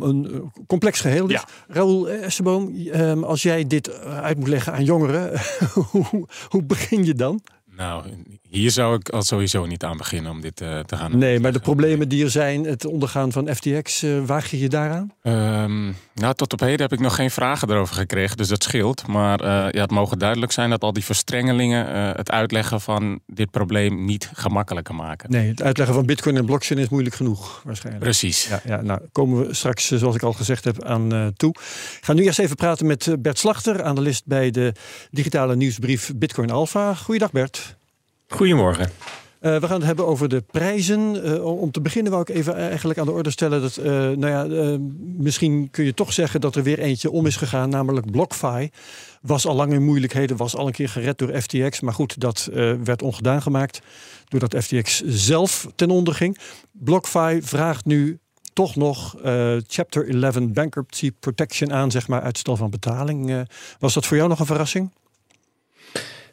een 0.00 0.28
eh, 0.32 0.64
complex 0.66 1.00
geheel. 1.00 1.26
Dus. 1.26 1.40
Ja. 1.40 1.74
Raoul 1.74 2.08
Esseboom, 2.08 2.86
ehm, 2.92 3.22
als 3.22 3.42
jij 3.42 3.66
dit 3.66 3.88
eh, 3.88 4.20
uit 4.20 4.38
moet 4.38 4.48
leggen 4.48 4.72
aan 4.72 4.84
jongeren, 4.84 5.40
hoe, 5.90 6.26
hoe 6.48 6.62
begin 6.62 7.04
je 7.04 7.14
dan? 7.14 7.40
Nou, 7.78 8.04
hier 8.48 8.70
zou 8.70 8.94
ik 8.94 9.08
al 9.08 9.22
sowieso 9.22 9.66
niet 9.66 9.84
aan 9.84 9.96
beginnen 9.96 10.30
om 10.30 10.40
dit 10.40 10.60
eh, 10.60 10.78
te 10.78 10.96
gaan. 10.96 11.18
Nee, 11.18 11.40
maar 11.40 11.52
de 11.52 11.58
problemen 11.58 12.08
die 12.08 12.24
er 12.24 12.30
zijn, 12.30 12.64
het 12.64 12.84
ondergaan 12.84 13.32
van 13.32 13.54
FTX, 13.54 14.02
eh, 14.02 14.24
waag 14.26 14.50
je 14.50 14.58
je 14.58 14.68
daaraan? 14.68 15.12
Ehm, 15.22 15.92
nou, 16.14 16.34
tot 16.34 16.52
op 16.52 16.60
heden 16.60 16.80
heb 16.80 16.92
ik 16.92 17.00
nog 17.00 17.14
geen 17.14 17.30
vragen 17.30 17.70
erover 17.70 17.94
gekregen, 17.94 18.36
dus 18.36 18.48
dat 18.48 18.62
scheelt. 18.62 19.06
Maar 19.06 19.40
eh, 19.40 19.46
ja, 19.70 19.80
het 19.80 19.90
mogen 19.90 20.18
duidelijk 20.18 20.52
zijn 20.52 20.70
dat 20.70 20.82
al 20.82 20.92
die 20.92 21.04
verstrengelingen 21.04 22.16
het 22.16 22.30
uitleggen 22.30 22.80
van 22.80 23.20
dit 23.26 23.50
probleem 23.50 24.04
niet 24.04 24.30
gemakkelijker 24.34 24.94
maken. 24.94 25.30
Nee, 25.30 25.48
het 25.48 25.62
uitleggen 25.62 25.94
van 25.94 26.06
bitcoin 26.06 26.36
en 26.36 26.44
blockchain 26.44 26.80
is 26.80 26.88
moeilijk 26.88 27.14
genoeg, 27.14 27.62
waarschijnlijk. 27.64 28.04
Precies. 28.04 28.48
Ja, 28.48 28.60
ja, 28.64 28.82
nou 28.82 29.00
komen 29.12 29.46
we 29.46 29.54
straks, 29.54 29.88
zoals 29.88 30.14
ik 30.14 30.22
al 30.22 30.32
gezegd 30.32 30.64
heb, 30.64 30.84
aan 30.84 31.32
toe. 31.36 31.50
Ik 31.98 32.04
ga 32.04 32.12
nu 32.12 32.22
eerst 32.22 32.38
even 32.38 32.56
praten 32.56 32.86
met 32.86 33.16
Bert 33.18 33.38
Slachter, 33.38 33.82
analist 33.82 34.26
bij 34.26 34.50
de 34.50 34.72
digitale 35.10 35.56
nieuwsbrief 35.56 36.12
Bitcoin 36.16 36.50
Alpha. 36.50 36.94
Goeiedag 36.94 37.30
Bert. 37.30 37.67
Goedemorgen. 38.28 38.90
Eh, 39.40 39.56
we 39.56 39.66
gaan 39.66 39.76
het 39.76 39.84
hebben 39.84 40.06
over 40.06 40.28
de 40.28 40.40
prijzen. 40.50 41.24
Eh, 41.24 41.44
om 41.44 41.70
te 41.70 41.80
beginnen 41.80 42.12
wou 42.12 42.24
ik 42.28 42.36
even 42.36 42.54
eigenlijk 42.54 42.98
aan 42.98 43.06
de 43.06 43.12
orde 43.12 43.30
stellen 43.30 43.60
dat, 43.60 43.76
eh, 43.76 43.92
nou 43.92 44.26
ja, 44.26 44.78
misschien 45.16 45.70
kun 45.70 45.84
je 45.84 45.94
toch 45.94 46.12
zeggen 46.12 46.40
dat 46.40 46.56
er 46.56 46.62
weer 46.62 46.78
eentje 46.78 47.10
om 47.10 47.26
is 47.26 47.36
gegaan, 47.36 47.68
namelijk 47.68 48.10
BlockFi. 48.10 48.70
Was 49.22 49.46
al 49.46 49.54
lang 49.54 49.72
in 49.72 49.84
moeilijkheden, 49.84 50.36
was 50.36 50.56
al 50.56 50.66
een 50.66 50.72
keer 50.72 50.88
gered 50.88 51.18
door 51.18 51.40
FTX. 51.40 51.80
Maar 51.80 51.94
goed, 51.94 52.20
dat 52.20 52.48
werd 52.84 53.02
ongedaan 53.02 53.42
gemaakt 53.42 53.80
doordat 54.28 54.64
FTX 54.64 55.02
zelf 55.04 55.66
ten 55.74 55.90
onder 55.90 56.14
ging. 56.14 56.38
BlockFi 56.72 57.40
vraagt 57.42 57.84
nu 57.84 58.18
toch 58.52 58.76
nog 58.76 59.16
Chapter 59.66 60.08
11 60.08 60.52
Bankruptcy 60.52 61.12
Protection 61.20 61.72
aan, 61.72 61.90
zeg 61.90 62.08
maar, 62.08 62.22
uitstel 62.22 62.56
van 62.56 62.70
betaling. 62.70 63.46
Was 63.78 63.94
dat 63.94 64.06
voor 64.06 64.16
jou 64.16 64.28
nog 64.28 64.38
een 64.38 64.46
verrassing? 64.46 64.90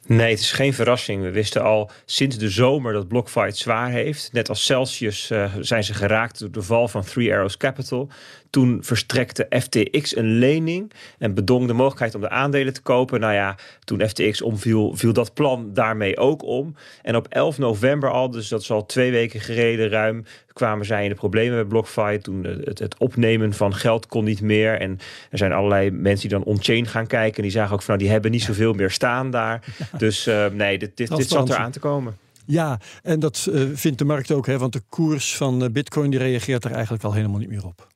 Nee, 0.07 0.29
het 0.29 0.39
is 0.39 0.51
geen 0.51 0.73
verrassing. 0.73 1.21
We 1.21 1.31
wisten 1.31 1.63
al 1.63 1.91
sinds 2.05 2.37
de 2.37 2.49
zomer 2.49 2.93
dat 2.93 3.07
BlockFi 3.07 3.39
het 3.39 3.57
zwaar 3.57 3.89
heeft. 3.89 4.29
Net 4.33 4.49
als 4.49 4.65
Celsius 4.65 5.31
uh, 5.31 5.53
zijn 5.59 5.83
ze 5.83 5.93
geraakt 5.93 6.39
door 6.39 6.51
de 6.51 6.61
val 6.61 6.87
van 6.87 7.03
Three 7.03 7.33
Arrows 7.33 7.57
Capital. 7.57 8.09
Toen 8.55 8.77
verstrekte 8.81 9.47
FTX 9.49 10.15
een 10.15 10.37
lening 10.37 10.91
en 11.17 11.33
bedong 11.33 11.67
de 11.67 11.73
mogelijkheid 11.73 12.15
om 12.15 12.21
de 12.21 12.29
aandelen 12.29 12.73
te 12.73 12.81
kopen. 12.81 13.19
Nou 13.19 13.33
ja, 13.33 13.55
toen 13.83 14.07
FTX 14.07 14.41
omviel, 14.41 14.95
viel 14.95 15.13
dat 15.13 15.33
plan 15.33 15.73
daarmee 15.73 16.17
ook 16.17 16.43
om. 16.43 16.75
En 17.01 17.15
op 17.15 17.27
11 17.27 17.57
november 17.57 18.11
al, 18.11 18.29
dus 18.29 18.47
dat 18.47 18.61
is 18.61 18.71
al 18.71 18.85
twee 18.85 19.11
weken 19.11 19.39
gereden 19.39 19.89
ruim, 19.89 20.25
kwamen 20.53 20.85
zij 20.85 21.03
in 21.03 21.09
de 21.09 21.15
problemen 21.15 21.57
met 21.57 21.67
BlockFi. 21.67 22.17
Toen 22.17 22.43
het, 22.43 22.79
het, 22.79 22.97
opnemen 22.97 23.53
van 23.53 23.73
geld 23.73 24.07
kon 24.07 24.23
niet 24.23 24.41
meer. 24.41 24.79
En 24.79 24.99
er 25.29 25.37
zijn 25.37 25.51
allerlei 25.51 25.91
mensen 25.91 26.29
die 26.29 26.37
dan 26.37 26.47
on-chain 26.47 26.87
gaan 26.87 27.07
kijken. 27.07 27.35
En 27.35 27.43
die 27.43 27.51
zagen 27.51 27.73
ook 27.73 27.81
van, 27.81 27.93
nou, 27.93 27.99
die 27.99 28.11
hebben 28.11 28.31
niet 28.31 28.43
zoveel 28.43 28.73
meer 28.73 28.91
staan 28.91 29.31
daar. 29.31 29.63
Dus 29.97 30.27
uh, 30.27 30.45
nee, 30.47 30.77
dit, 30.77 30.97
dit, 30.97 31.15
dit 31.15 31.29
zat 31.29 31.49
er 31.49 31.55
aan 31.55 31.71
te 31.71 31.79
komen. 31.79 32.17
Ja, 32.45 32.79
en 33.03 33.19
dat 33.19 33.47
uh, 33.49 33.61
vindt 33.73 33.97
de 33.97 34.05
markt 34.05 34.31
ook, 34.31 34.45
hè, 34.45 34.57
want 34.57 34.73
de 34.73 34.81
koers 34.89 35.35
van 35.37 35.63
uh, 35.63 35.69
Bitcoin 35.69 36.09
die 36.09 36.19
reageert 36.19 36.63
er 36.63 36.71
eigenlijk 36.71 37.03
al 37.03 37.13
helemaal 37.13 37.39
niet 37.39 37.49
meer 37.49 37.65
op. 37.65 37.93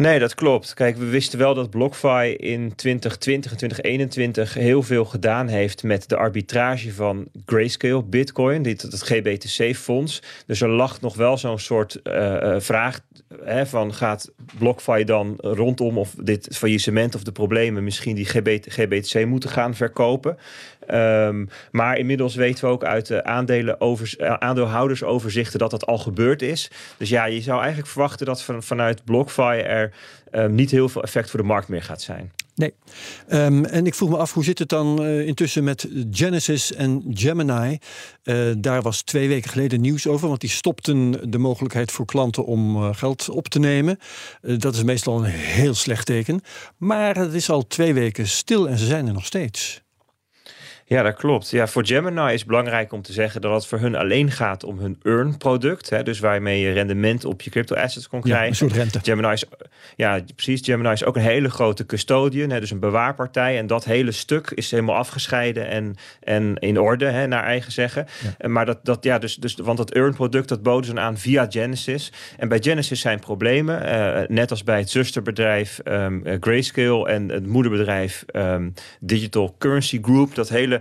Nee, 0.00 0.18
dat 0.18 0.34
klopt. 0.34 0.74
Kijk, 0.74 0.96
we 0.96 1.04
wisten 1.04 1.38
wel 1.38 1.54
dat 1.54 1.70
BlockFi 1.70 2.34
in 2.36 2.74
2020 2.74 3.50
en 3.50 3.56
2021 3.56 4.54
heel 4.54 4.82
veel 4.82 5.04
gedaan 5.04 5.48
heeft 5.48 5.82
met 5.82 6.08
de 6.08 6.16
arbitrage 6.16 6.92
van 6.92 7.28
Grayscale, 7.46 8.02
Bitcoin, 8.02 8.62
dit, 8.62 8.82
het 8.82 9.02
GBTC-fonds. 9.02 10.22
Dus 10.46 10.60
er 10.60 10.68
lag 10.68 11.00
nog 11.00 11.16
wel 11.16 11.38
zo'n 11.38 11.58
soort 11.58 12.00
uh, 12.04 12.54
vraag 12.58 13.00
hè, 13.44 13.66
van 13.66 13.94
gaat 13.94 14.30
BlockFi 14.58 15.04
dan 15.04 15.34
rondom 15.36 15.98
of 15.98 16.14
dit 16.22 16.48
faillissement 16.56 17.14
of 17.14 17.22
de 17.22 17.32
problemen 17.32 17.84
misschien 17.84 18.14
die 18.14 18.26
GBT, 18.26 18.72
GBTC 18.72 19.26
moeten 19.26 19.50
gaan 19.50 19.74
verkopen. 19.74 20.36
Um, 20.92 21.48
maar 21.70 21.98
inmiddels 21.98 22.34
weten 22.34 22.64
we 22.64 22.70
ook 22.70 22.84
uit 22.84 23.06
de 23.06 23.76
over, 23.78 24.38
aandeelhoudersoverzichten 24.38 25.58
dat 25.58 25.70
dat 25.70 25.86
al 25.86 25.98
gebeurd 25.98 26.42
is. 26.42 26.70
Dus 26.96 27.08
ja, 27.08 27.24
je 27.24 27.40
zou 27.40 27.58
eigenlijk 27.58 27.88
verwachten 27.88 28.26
dat 28.26 28.42
van, 28.42 28.62
vanuit 28.62 29.04
BlockFi 29.04 29.42
er 29.42 29.92
um, 30.32 30.54
niet 30.54 30.70
heel 30.70 30.88
veel 30.88 31.02
effect 31.02 31.30
voor 31.30 31.40
de 31.40 31.46
markt 31.46 31.68
meer 31.68 31.82
gaat 31.82 32.02
zijn. 32.02 32.32
Nee. 32.54 32.74
Um, 33.28 33.64
en 33.64 33.86
ik 33.86 33.94
vroeg 33.94 34.10
me 34.10 34.16
af, 34.16 34.32
hoe 34.32 34.44
zit 34.44 34.58
het 34.58 34.68
dan 34.68 35.02
uh, 35.02 35.26
intussen 35.26 35.64
met 35.64 35.88
Genesis 36.10 36.72
en 36.72 37.04
Gemini? 37.14 37.78
Uh, 38.24 38.52
daar 38.58 38.82
was 38.82 39.02
twee 39.02 39.28
weken 39.28 39.50
geleden 39.50 39.80
nieuws 39.80 40.06
over, 40.06 40.28
want 40.28 40.40
die 40.40 40.50
stopten 40.50 41.30
de 41.30 41.38
mogelijkheid 41.38 41.92
voor 41.92 42.06
klanten 42.06 42.44
om 42.44 42.92
geld 42.94 43.28
op 43.28 43.48
te 43.48 43.58
nemen. 43.58 43.98
dat 44.40 44.74
is 44.74 44.82
meestal 44.82 45.18
een 45.18 45.30
heel 45.30 45.74
slecht 45.74 46.06
teken. 46.06 46.40
Maar 46.76 47.16
het 47.16 47.34
is 47.34 47.50
al 47.50 47.66
twee 47.66 47.94
weken 47.94 48.28
stil 48.28 48.68
en 48.68 48.78
ze 48.78 48.86
zijn 48.86 49.06
er 49.06 49.12
nog 49.12 49.26
steeds. 49.26 49.82
Ja, 50.90 51.02
dat 51.02 51.14
klopt. 51.14 51.50
Ja, 51.50 51.66
voor 51.66 51.86
Gemini 51.86 52.32
is 52.32 52.38
het 52.38 52.46
belangrijk 52.46 52.92
om 52.92 53.02
te 53.02 53.12
zeggen 53.12 53.40
dat 53.40 53.54
het 53.54 53.66
voor 53.66 53.78
hun 53.78 53.94
alleen 53.94 54.30
gaat 54.30 54.64
om 54.64 54.78
hun 54.78 54.98
earn-product. 55.02 55.90
Hè, 55.90 56.02
dus 56.02 56.18
waarmee 56.18 56.60
je 56.60 56.72
rendement 56.72 57.24
op 57.24 57.42
je 57.42 57.50
crypto-assets 57.50 58.08
kon 58.08 58.20
krijgen. 58.20 58.42
Ja, 58.42 58.48
een 58.48 58.56
soort 58.56 58.72
rente. 58.72 58.98
Gemini 59.02 59.32
is, 59.32 59.44
ja, 59.96 60.20
precies. 60.34 60.60
Gemini 60.64 60.90
is 60.90 61.04
ook 61.04 61.16
een 61.16 61.22
hele 61.22 61.50
grote 61.50 61.86
custodian, 61.86 62.50
hè, 62.50 62.60
dus 62.60 62.70
een 62.70 62.80
bewaarpartij. 62.80 63.58
En 63.58 63.66
dat 63.66 63.84
hele 63.84 64.12
stuk 64.12 64.50
is 64.50 64.70
helemaal 64.70 64.96
afgescheiden 64.96 65.68
en, 65.68 65.94
en 66.20 66.56
in 66.56 66.80
orde, 66.80 67.06
hè, 67.06 67.26
naar 67.26 67.44
eigen 67.44 67.72
zeggen. 67.72 68.06
Ja. 68.38 68.48
Maar 68.48 68.66
dat, 68.66 68.84
dat 68.84 69.04
ja, 69.04 69.18
dus, 69.18 69.34
dus, 69.34 69.54
want 69.54 69.78
dat 69.78 69.92
earn-product, 69.92 70.48
dat 70.48 70.62
boden 70.62 70.90
ze 70.90 71.00
aan 71.00 71.18
via 71.18 71.46
Genesis. 71.48 72.12
En 72.38 72.48
bij 72.48 72.58
Genesis 72.60 73.00
zijn 73.00 73.18
problemen, 73.18 73.82
uh, 73.82 74.20
net 74.28 74.50
als 74.50 74.64
bij 74.64 74.78
het 74.78 74.90
zusterbedrijf 74.90 75.80
um, 75.84 76.22
Grayscale 76.40 77.08
en 77.08 77.28
het 77.28 77.46
moederbedrijf 77.46 78.24
um, 78.32 78.74
Digital 79.00 79.54
Currency 79.58 79.98
Group. 80.02 80.34
Dat 80.34 80.48
hele 80.48 80.80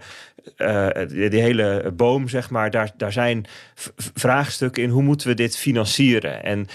uh, 0.58 0.88
die, 1.08 1.30
die, 1.30 1.42
hele 1.42 1.92
boom, 1.96 2.28
zeg 2.28 2.50
maar, 2.50 2.72
daar, 2.72 2.92
daar 2.98 3.12
zijn 3.12 3.46
vraagstukken 4.14 4.84
in 4.84 4.90
hoe 4.90 5.04
moeten 5.04 5.28
we 5.28 5.34
dit 5.34 5.58
financieren. 5.58 6.44
En 6.44 6.68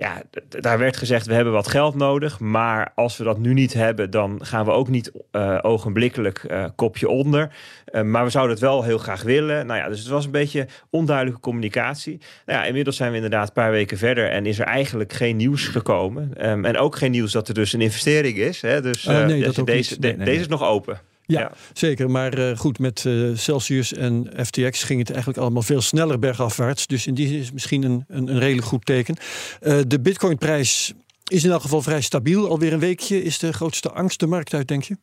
ja, 0.00 0.22
daar 0.48 0.78
werd 0.78 0.96
gezegd, 0.96 1.26
we 1.26 1.34
hebben 1.34 1.52
wat 1.52 1.68
geld 1.68 1.94
nodig, 1.94 2.38
maar 2.38 2.92
als 2.94 3.16
we 3.16 3.24
dat 3.24 3.38
nu 3.38 3.54
niet 3.54 3.72
hebben, 3.72 4.10
dan 4.10 4.40
gaan 4.42 4.64
we 4.64 4.70
ook 4.70 4.88
niet 4.88 5.12
uh, 5.32 5.58
ogenblikkelijk 5.62 6.44
uh, 6.50 6.64
kopje 6.76 7.08
onder. 7.08 7.52
Uh, 7.92 8.02
maar 8.02 8.24
we 8.24 8.30
zouden 8.30 8.54
het 8.54 8.64
wel 8.64 8.82
heel 8.82 8.98
graag 8.98 9.22
willen. 9.22 9.66
Nou 9.66 9.80
ja, 9.80 9.88
dus 9.88 9.98
het 9.98 10.08
was 10.08 10.24
een 10.24 10.30
beetje 10.30 10.66
onduidelijke 10.90 11.40
communicatie. 11.40 12.20
Nou 12.46 12.58
ja, 12.58 12.64
inmiddels 12.64 12.96
zijn 12.96 13.10
we 13.10 13.16
inderdaad 13.16 13.46
een 13.46 13.52
paar 13.52 13.70
weken 13.70 13.98
verder 13.98 14.30
en 14.30 14.46
is 14.46 14.58
er 14.58 14.66
eigenlijk 14.66 15.12
geen 15.12 15.36
nieuws 15.36 15.66
gekomen. 15.66 16.48
Um, 16.50 16.64
en 16.64 16.78
ook 16.78 16.96
geen 16.96 17.10
nieuws 17.10 17.32
dat 17.32 17.48
er 17.48 17.54
dus 17.54 17.72
een 17.72 17.80
investering 17.80 18.36
is. 18.36 18.62
Hè? 18.62 18.80
Dus 18.82 19.04
nee, 19.04 19.26
deze, 19.64 19.96
nee, 19.98 20.16
nee, 20.16 20.24
deze 20.24 20.40
is 20.40 20.48
nog 20.48 20.62
open. 20.62 21.00
Ja, 21.30 21.40
ja, 21.40 21.52
zeker. 21.72 22.10
Maar 22.10 22.38
uh, 22.38 22.56
goed, 22.56 22.78
met 22.78 23.04
uh, 23.04 23.36
Celsius 23.36 23.94
en 23.94 24.30
FTX 24.44 24.82
ging 24.82 24.98
het 24.98 25.08
eigenlijk 25.08 25.38
allemaal 25.38 25.62
veel 25.62 25.80
sneller 25.80 26.18
bergafwaarts. 26.18 26.86
Dus 26.86 27.06
in 27.06 27.14
die 27.14 27.28
zin 27.28 27.38
is 27.38 27.52
misschien 27.52 27.82
een, 27.82 28.04
een, 28.08 28.28
een 28.28 28.38
redelijk 28.38 28.66
goed 28.66 28.86
teken. 28.86 29.16
Uh, 29.62 29.78
de 29.86 30.00
Bitcoinprijs 30.00 30.92
is 31.26 31.44
in 31.44 31.50
elk 31.50 31.62
geval 31.62 31.82
vrij 31.82 32.00
stabiel. 32.00 32.48
Alweer 32.48 32.72
een 32.72 32.78
weekje. 32.78 33.22
Is 33.22 33.38
de 33.38 33.52
grootste 33.52 33.90
angst 33.90 34.20
de 34.20 34.26
markt 34.26 34.54
uit, 34.54 34.68
denk 34.68 34.82
je? 34.82 34.96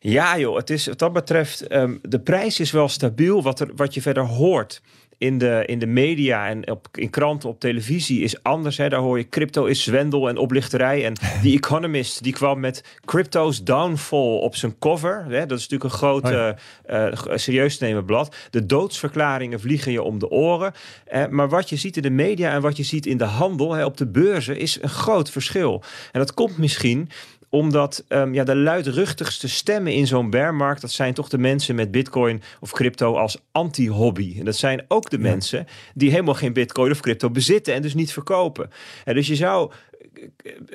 Ja, 0.00 0.38
joh. 0.38 0.56
Het 0.56 0.70
is 0.70 0.86
wat 0.86 0.98
dat 0.98 1.12
betreft. 1.12 1.72
Um, 1.72 1.98
de 2.02 2.20
prijs 2.20 2.60
is 2.60 2.70
wel 2.70 2.88
stabiel. 2.88 3.42
Wat, 3.42 3.60
er, 3.60 3.70
wat 3.76 3.94
je 3.94 4.02
verder 4.02 4.24
hoort 4.24 4.80
in 5.18 5.38
de, 5.38 5.62
in 5.66 5.78
de 5.78 5.86
media 5.86 6.48
en 6.48 6.70
op, 6.70 6.88
in 6.92 7.10
kranten, 7.10 7.48
op 7.48 7.60
televisie 7.60 8.20
is 8.20 8.42
anders. 8.42 8.76
Hè. 8.76 8.88
Daar 8.88 9.00
hoor 9.00 9.18
je 9.18 9.28
crypto 9.28 9.64
is 9.64 9.82
zwendel 9.82 10.28
en 10.28 10.36
oplichterij. 10.36 11.04
En 11.04 11.14
The 11.42 11.52
Economist 11.52 12.22
die 12.22 12.32
kwam 12.32 12.60
met 12.60 12.98
crypto's 13.04 13.64
downfall 13.64 14.38
op 14.38 14.56
zijn 14.56 14.78
cover. 14.78 15.24
Hè. 15.28 15.46
Dat 15.46 15.58
is 15.58 15.68
natuurlijk 15.68 15.84
een 15.92 15.98
groot, 15.98 16.24
oh 16.24 16.30
ja. 16.30 16.56
uh, 16.90 17.36
serieus 17.36 17.78
nemen 17.78 18.04
blad. 18.04 18.36
De 18.50 18.66
doodsverklaringen 18.66 19.60
vliegen 19.60 19.92
je 19.92 20.02
om 20.02 20.18
de 20.18 20.30
oren. 20.30 20.72
Uh, 21.12 21.26
maar 21.26 21.48
wat 21.48 21.68
je 21.68 21.76
ziet 21.76 21.96
in 21.96 22.02
de 22.02 22.10
media 22.10 22.52
en 22.52 22.62
wat 22.62 22.76
je 22.76 22.82
ziet 22.82 23.06
in 23.06 23.16
de 23.16 23.24
handel 23.24 23.72
hè, 23.72 23.84
op 23.84 23.96
de 23.96 24.06
beurzen 24.06 24.58
is 24.58 24.78
een 24.82 24.88
groot 24.88 25.30
verschil. 25.30 25.82
En 26.12 26.20
dat 26.20 26.34
komt 26.34 26.58
misschien 26.58 27.08
omdat 27.54 28.04
um, 28.08 28.34
ja, 28.34 28.44
de 28.44 28.56
luidruchtigste 28.56 29.48
stemmen 29.48 29.92
in 29.92 30.06
zo'n 30.06 30.30
bearmarkt... 30.30 30.80
dat 30.80 30.90
zijn 30.90 31.14
toch 31.14 31.28
de 31.28 31.38
mensen 31.38 31.74
met 31.74 31.90
bitcoin 31.90 32.42
of 32.60 32.72
crypto 32.72 33.16
als 33.16 33.38
anti-hobby. 33.52 34.34
En 34.38 34.44
dat 34.44 34.56
zijn 34.56 34.84
ook 34.88 35.10
de 35.10 35.16
ja. 35.16 35.22
mensen 35.22 35.66
die 35.94 36.10
helemaal 36.10 36.34
geen 36.34 36.52
bitcoin 36.52 36.90
of 36.90 37.00
crypto 37.00 37.30
bezitten... 37.30 37.74
en 37.74 37.82
dus 37.82 37.94
niet 37.94 38.12
verkopen. 38.12 38.70
En 39.04 39.14
dus 39.14 39.26
je 39.26 39.36
zou 39.36 39.72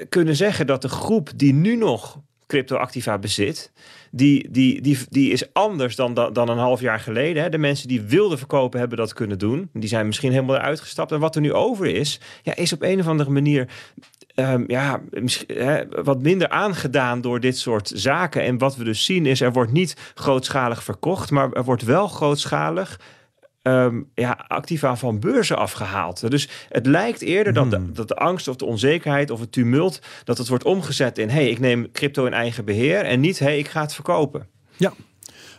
kunnen 0.09 0.35
zeggen 0.35 0.67
dat 0.67 0.81
de 0.81 0.89
groep 0.89 1.31
die 1.35 1.53
nu 1.53 1.75
nog 1.75 2.19
cryptoactiva 2.49 3.17
bezit... 3.17 3.71
Die, 4.11 4.51
die, 4.51 4.81
die, 4.81 4.97
die 5.09 5.31
is 5.31 5.53
anders 5.53 5.95
dan, 5.95 6.13
dan, 6.13 6.49
een 6.49 6.57
half 6.57 6.81
jaar 6.81 6.99
geleden. 6.99 7.43
Hè. 7.43 7.49
De 7.49 7.57
mensen 7.57 7.87
die 7.87 8.01
wilden 8.01 8.37
verkopen 8.37 8.79
hebben 8.79 8.97
dat 8.97 9.13
kunnen 9.13 9.39
doen. 9.39 9.69
Die 9.73 9.89
zijn 9.89 10.05
misschien 10.05 10.31
helemaal 10.31 10.55
eruit 10.55 10.79
gestapt. 10.79 11.11
En 11.11 11.19
wat 11.19 11.35
er 11.35 11.41
nu 11.41 11.53
over 11.53 11.85
is, 11.85 12.19
ja, 12.43 12.55
is 12.55 12.73
op 12.73 12.81
een 12.81 12.99
of 12.99 13.07
andere 13.07 13.29
manier 13.29 13.67
um, 14.35 14.63
ja, 14.67 15.01
hè, 15.47 16.03
wat 16.03 16.21
minder 16.21 16.49
aangedaan 16.49 17.21
door 17.21 17.39
dit 17.39 17.57
soort 17.57 17.91
zaken. 17.95 18.43
En 18.43 18.57
wat 18.57 18.75
we 18.75 18.83
dus 18.83 19.05
zien 19.05 19.25
is, 19.25 19.41
er 19.41 19.51
wordt 19.51 19.71
niet 19.71 20.11
grootschalig 20.15 20.83
verkocht, 20.83 21.31
maar 21.31 21.51
er 21.51 21.63
wordt 21.63 21.83
wel 21.83 22.07
grootschalig 22.07 22.99
um, 23.61 24.11
ja, 24.13 24.45
activa 24.47 24.95
van 24.95 25.19
beurzen 25.19 25.57
afgehaald. 25.57 26.31
Dus 26.31 26.49
het 26.69 26.85
lijkt 26.85 27.21
eerder 27.21 27.57
hmm. 27.57 27.69
dat, 27.69 27.79
de, 27.79 27.91
dat 27.91 28.07
de 28.07 28.15
angst 28.15 28.47
of 28.47 28.55
de 28.55 28.65
onzekerheid 28.65 29.31
of 29.31 29.39
het 29.39 29.51
tumult, 29.51 30.01
dat 30.23 30.37
het 30.37 30.47
wordt 30.47 30.63
omgezet 30.63 31.17
in, 31.17 31.29
hey, 31.29 31.49
ik 31.49 31.59
neem 31.59 31.91
crypto 31.91 32.25
in 32.25 32.33
eigen 32.33 32.65
beheer 32.65 33.05
en 33.05 33.19
niet, 33.19 33.39
hey, 33.39 33.57
ik 33.57 33.67
ga 33.67 33.81
het 33.81 33.93
verkopen. 33.93 34.47
Ja, 34.77 34.93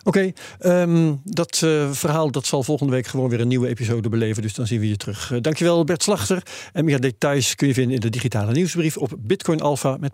Oké, 0.05 0.33
okay, 0.59 0.83
um, 0.83 1.21
dat 1.25 1.61
uh, 1.65 1.91
verhaal 1.93 2.31
dat 2.31 2.47
zal 2.47 2.63
volgende 2.63 2.93
week 2.93 3.07
gewoon 3.07 3.29
weer 3.29 3.41
een 3.41 3.49
nieuwe 3.49 3.69
episode 3.69 4.09
beleven. 4.09 4.43
Dus 4.43 4.55
dan 4.55 4.67
zien 4.67 4.81
we 4.81 4.89
je 4.89 4.97
terug. 4.97 5.31
Uh, 5.31 5.41
dankjewel 5.41 5.85
Bert 5.85 6.03
Slachter. 6.03 6.43
En 6.73 6.85
meer 6.85 7.01
details 7.01 7.55
kun 7.55 7.69
je 7.69 7.75
vinden 7.75 7.95
in 7.95 8.01
de 8.01 8.11
digitale 8.11 8.53
nieuwsbrief 8.53 8.97
op 8.97 9.15
bitcoinalpha 9.19 9.97
met 10.01 10.13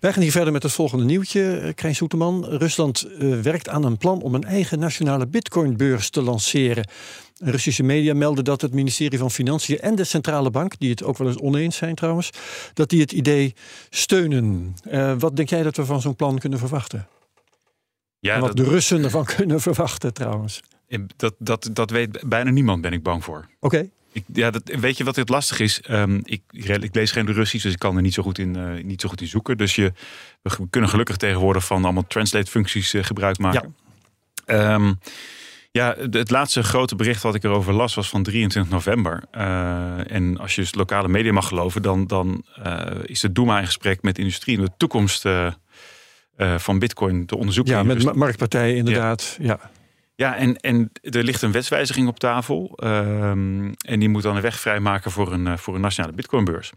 Wij 0.00 0.12
gaan 0.12 0.22
hier 0.22 0.30
verder 0.30 0.52
met 0.52 0.62
het 0.62 0.72
volgende 0.72 1.04
nieuwtje. 1.04 1.72
Krijn 1.74 1.94
Soeterman, 1.94 2.44
Rusland 2.44 3.06
uh, 3.18 3.40
werkt 3.40 3.68
aan 3.68 3.84
een 3.84 3.96
plan 3.96 4.22
om 4.22 4.34
een 4.34 4.44
eigen 4.44 4.78
nationale 4.78 5.26
bitcoinbeurs 5.26 6.10
te 6.10 6.22
lanceren. 6.22 6.88
Russische 7.38 7.82
media 7.82 8.14
melden 8.14 8.44
dat 8.44 8.60
het 8.60 8.72
ministerie 8.72 9.18
van 9.18 9.30
Financiën 9.30 9.80
en 9.80 9.94
de 9.94 10.04
centrale 10.04 10.50
bank, 10.50 10.78
die 10.78 10.90
het 10.90 11.02
ook 11.02 11.18
wel 11.18 11.28
eens 11.28 11.38
oneens 11.38 11.76
zijn 11.76 11.94
trouwens, 11.94 12.30
dat 12.74 12.88
die 12.88 13.00
het 13.00 13.12
idee 13.12 13.54
steunen. 13.90 14.74
wat 15.18 15.36
denk 15.36 15.48
jij 15.48 15.62
dat 15.62 15.76
we 15.76 15.84
van 15.84 16.00
zo'n 16.00 16.16
plan 16.16 16.38
kunnen 16.38 16.58
verwachten? 16.58 17.08
Ja, 18.18 18.34
en 18.34 18.40
wat 18.40 18.56
dat, 18.56 18.66
de 18.66 18.70
Russen 18.72 19.04
ervan 19.04 19.24
kunnen 19.36 19.60
verwachten 19.60 20.12
trouwens. 20.12 20.62
Dat, 21.16 21.34
dat, 21.38 21.70
dat 21.72 21.90
weet 21.90 22.28
bijna 22.28 22.50
niemand, 22.50 22.82
ben 22.82 22.92
ik 22.92 23.02
bang 23.02 23.24
voor. 23.24 23.48
Oké. 23.60 23.76
Okay. 23.76 23.90
Ja, 24.32 24.50
dat, 24.50 24.62
weet 24.64 24.96
je 24.96 25.04
wat 25.04 25.16
het 25.16 25.28
lastig 25.28 25.60
is? 25.60 25.82
Um, 25.90 26.20
ik, 26.24 26.42
ik, 26.50 26.94
lees 26.94 27.10
geen 27.10 27.32
Russisch, 27.32 27.64
dus 27.64 27.72
ik 27.72 27.78
kan 27.78 27.96
er 27.96 28.02
niet 28.02 28.14
zo 28.14 28.22
goed 28.22 28.38
in, 28.38 28.56
uh, 28.56 28.84
niet 28.84 29.00
zo 29.00 29.08
goed 29.08 29.20
in 29.20 29.26
zoeken. 29.26 29.56
Dus 29.56 29.74
je, 29.74 29.92
we 30.42 30.68
kunnen 30.70 30.90
gelukkig 30.90 31.16
tegenwoordig 31.16 31.64
van 31.64 31.84
allemaal 31.84 32.06
translate 32.06 32.50
functies 32.50 32.94
uh, 32.94 33.04
gebruik 33.04 33.38
maken. 33.38 33.74
Ja. 34.46 34.74
Um, 34.74 34.98
Ja, 35.72 35.94
het 36.10 36.30
laatste 36.30 36.62
grote 36.62 36.96
bericht 36.96 37.22
wat 37.22 37.34
ik 37.34 37.44
erover 37.44 37.72
las 37.72 37.94
was 37.94 38.08
van 38.08 38.22
23 38.22 38.72
november. 38.72 39.22
Eh, 39.30 40.12
en 40.12 40.38
als 40.38 40.54
je 40.54 40.60
dus 40.60 40.74
lokale 40.74 41.08
media 41.08 41.32
mag 41.32 41.48
geloven, 41.48 41.82
dan, 41.82 42.06
dan 42.06 42.44
eh, 42.62 42.86
is 43.04 43.20
de 43.20 43.32
Doema 43.32 43.58
in 43.58 43.66
gesprek 43.66 44.02
met 44.02 44.14
de 44.14 44.22
industrie 44.22 44.58
om 44.58 44.64
de 44.64 44.70
toekomst 44.76 45.24
eh, 45.24 45.46
eh, 46.36 46.58
van 46.58 46.78
Bitcoin 46.78 47.26
te 47.26 47.36
onderzoeken. 47.36 47.74
Ja, 47.74 47.80
in 47.80 47.86
met 47.86 48.14
marktpartijen 48.14 48.76
inderdaad. 48.76 49.36
Ja. 49.40 49.46
Ja, 49.46 49.70
en, 50.28 50.56
en 50.56 50.90
er 51.00 51.24
ligt 51.24 51.42
een 51.42 51.52
wetswijziging 51.52 52.08
op 52.08 52.18
tafel. 52.18 52.72
ehm, 52.76 53.72
en 53.78 53.98
die 54.00 54.08
moet 54.08 54.22
dan 54.22 54.34
de 54.34 54.40
weg 54.40 54.60
vrijmaken 54.60 55.10
voor 55.10 55.32
een, 55.32 55.46
eh, 55.46 55.56
voor 55.56 55.74
een 55.74 55.80
nationale 55.80 56.14
bitcoinbeurs. 56.14 56.72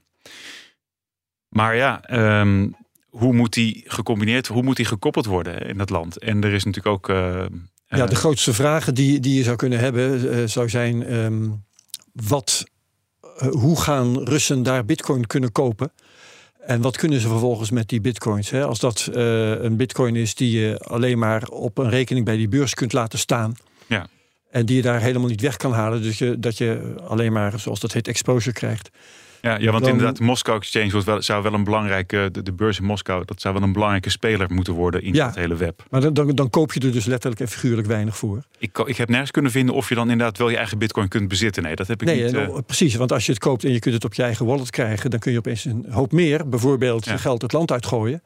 Maar 1.50 1.76
ja, 1.76 2.02
ehm, 2.04 2.70
hoe 3.10 3.34
moet 3.34 3.54
die 3.54 3.84
gecombineerd, 3.88 4.48
hoe 4.48 4.64
moet 4.64 4.76
die 4.76 4.86
gekoppeld 4.86 5.26
worden 5.26 5.62
in 5.68 5.78
dat 5.78 5.90
land? 5.90 6.18
En 6.20 6.44
er 6.44 6.54
is 6.54 6.64
natuurlijk 6.64 6.96
ook... 6.96 7.10
eh, 7.10 7.46
Ja, 7.88 8.04
eh, 8.04 8.10
de 8.10 8.16
grootste 8.16 8.54
vragen 8.54 8.94
die, 8.96 9.20
die 9.20 9.36
je 9.38 9.44
zou 9.44 9.56
kunnen 9.56 9.80
hebben, 9.80 10.32
eh, 10.32 10.44
zou 10.48 10.70
zijn: 10.70 11.04
ehm, 11.04 11.50
wat, 12.14 12.64
eh, 13.38 13.48
hoe 13.48 13.82
gaan 13.82 14.24
Russen 14.24 14.64
daar 14.64 14.86
bitcoin 14.86 15.28
kunnen 15.28 15.52
kopen? 15.52 15.92
En 16.66 16.82
wat 16.82 16.98
kunnen 16.98 17.20
ze 17.20 17.28
vervolgens 17.28 17.72
met 17.72 17.90
die 17.90 18.02
bitcoins? 18.02 18.50
Hè? 18.50 18.66
Als 18.66 18.80
dat 18.80 19.10
eh, 19.14 19.62
een 19.64 19.76
bitcoin 19.76 20.16
is 20.16 20.36
die 20.36 20.60
je 20.60 20.80
alleen 20.80 21.20
maar 21.20 21.48
op 21.48 21.78
een 21.78 21.90
rekening 21.90 22.26
bij 22.26 22.38
die 22.38 22.48
beurs 22.48 22.74
kunt 22.74 22.94
laten 22.94 23.20
staan. 23.20 23.56
Ja. 23.88 24.08
En 24.52 24.66
die 24.66 24.76
je 24.76 24.82
daar 24.82 25.02
helemaal 25.02 25.28
niet 25.28 25.42
weg 25.42 25.58
kan 25.58 25.74
halen. 25.74 26.02
Dus 26.02 26.18
je, 26.18 26.40
dat 26.40 26.58
je 26.58 26.96
alleen 27.08 27.32
maar, 27.32 27.60
zoals 27.60 27.80
dat 27.80 27.94
heet, 27.94 28.08
exposure 28.08 28.54
krijgt. 28.54 28.90
Ja, 29.44 29.58
ja 29.60 29.72
want 29.72 29.84
Dan- 29.84 29.92
inderdaad, 29.92 30.18
de 30.18 30.24
Moscow 30.24 30.56
Exchange 30.56 31.04
wel, 31.04 31.22
zou 31.22 31.44
wel 31.44 31.54
een 31.54 31.64
belangrijke, 31.64 32.30
de, 32.32 32.44
de 32.44 32.54
beurs 32.54 32.80
in 32.80 32.86
Moskou, 32.86 33.26
dat 33.26 33.42
zou 33.42 33.54
wel 33.54 33.64
een 33.64 33.74
belangrijke 33.74 34.10
speler 34.10 34.52
moeten 34.54 34.74
worden 34.74 35.04
in 35.04 35.14
Ja. 35.14 35.26
het 35.26 35.36
hele 35.36 35.56
web. 35.56 35.84
Maar 35.90 36.02
dan, 36.02 36.14
dan, 36.14 36.30
dan 36.36 36.50
koop 36.50 36.74
je 36.74 36.80
er 36.80 36.92
dus 36.92 37.06
letterlijk 37.06 37.42
en 37.42 37.48
figuurlijk 37.48 37.88
weinig 37.88 38.18
voor. 38.18 38.44
Ik, 38.58 38.78
ik 38.78 38.98
heb 38.98 39.10
nergens 39.10 39.32
kunnen 39.32 39.52
vinden 39.52 39.76
of 39.76 39.90
je 39.90 39.96
dan 39.96 40.10
inderdaad 40.10 40.38
wel 40.38 40.50
je 40.50 40.58
eigen 40.58 40.78
bitcoin 40.78 41.08
kunt 41.08 41.28
bezitten. 41.28 41.64
Nee, 41.64 41.76
dat 41.76 41.88
heb 41.88 42.02
ik 42.02 42.08
Nee, 42.08 42.24
niet. 42.24 42.34
en, 42.34 42.48
eh, 42.48 42.58
precies. 42.66 42.96
Want 42.96 43.12
als 43.12 43.26
je 43.26 43.32
het 43.32 43.42
koopt 43.42 43.64
en 43.64 43.72
je 43.72 43.80
kunt 43.80 43.94
het 43.94 44.06
op 44.06 44.14
je 44.14 44.24
eigen 44.24 44.46
wallet 44.46 44.70
krijgen, 44.70 45.10
dan 45.10 45.20
kun 45.20 45.32
je 45.32 45.38
opeens 45.38 45.66
een 45.66 45.86
hoop 45.90 46.12
meer, 46.12 46.50
bijvoorbeeld 46.50 47.06
Ja. 47.06 47.12
je 47.12 47.18
geld 47.18 47.42
het 47.42 47.52
land 47.54 47.72
uitgooien. 47.72 48.24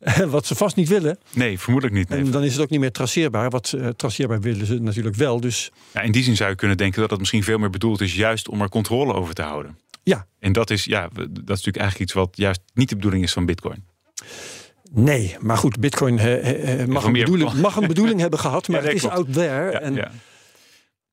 Wat 0.28 0.46
ze 0.46 0.54
vast 0.54 0.76
niet 0.76 0.88
willen. 0.88 1.18
nee, 1.34 1.58
vermoedelijk 1.58 1.98
niet. 1.98 2.08
Nee. 2.08 2.18
En 2.18 2.30
dan 2.30 2.42
is 2.44 2.52
het 2.52 2.62
ook 2.62 2.70
niet 2.70 2.80
meer 2.80 2.92
traceerbaar. 2.92 3.50
Wat 3.50 3.72
eh, 3.78 3.88
traceerbaar 3.88 4.40
willen 4.40 4.66
ze 4.66 4.74
natuurlijk 4.80 5.16
wel. 5.16 5.40
Dus 5.40 5.70
Ja, 5.94 6.00
in 6.00 6.12
die 6.12 6.22
zin 6.22 6.36
zou 6.36 6.50
je 6.50 6.56
kunnen 6.56 6.76
denken 6.76 7.00
dat 7.00 7.10
het 7.10 7.18
misschien 7.18 7.42
veel 7.44 7.58
meer 7.58 7.70
bedoeld 7.70 8.00
is 8.00 8.14
juist 8.14 8.48
om 8.48 8.60
er 8.60 8.68
controle 8.68 9.12
over 9.14 9.34
te 9.34 9.42
houden. 9.42 9.78
Ja. 10.02 10.26
En 10.38 10.52
dat 10.52 10.70
is, 10.70 10.84
ja, 10.84 11.08
dat 11.08 11.28
is 11.28 11.46
natuurlijk 11.46 11.76
eigenlijk 11.76 11.98
iets 11.98 12.12
wat 12.12 12.36
juist 12.36 12.60
niet 12.74 12.88
de 12.88 12.94
bedoeling 12.94 13.22
is 13.22 13.32
van 13.32 13.46
bitcoin. 13.46 13.84
nee, 14.92 15.36
maar 15.40 15.56
goed, 15.56 15.80
Bitcoin 15.80 16.18
eh, 16.18 16.80
eh, 16.80 16.88
mag, 16.88 17.04
een 17.04 17.12
bedoeling, 17.12 17.52
mag 17.52 17.76
een 17.76 17.86
bedoeling 17.86 18.20
hebben 18.20 18.38
gehad, 18.38 18.68
maar 18.68 18.80
Ja, 18.80 18.86
het 18.86 18.94
is 18.94 19.00
klopt. 19.00 19.16
out 19.16 19.32
there. 19.32 19.70
Ja, 19.70 19.80
en 19.80 19.94
ja. 19.94 20.10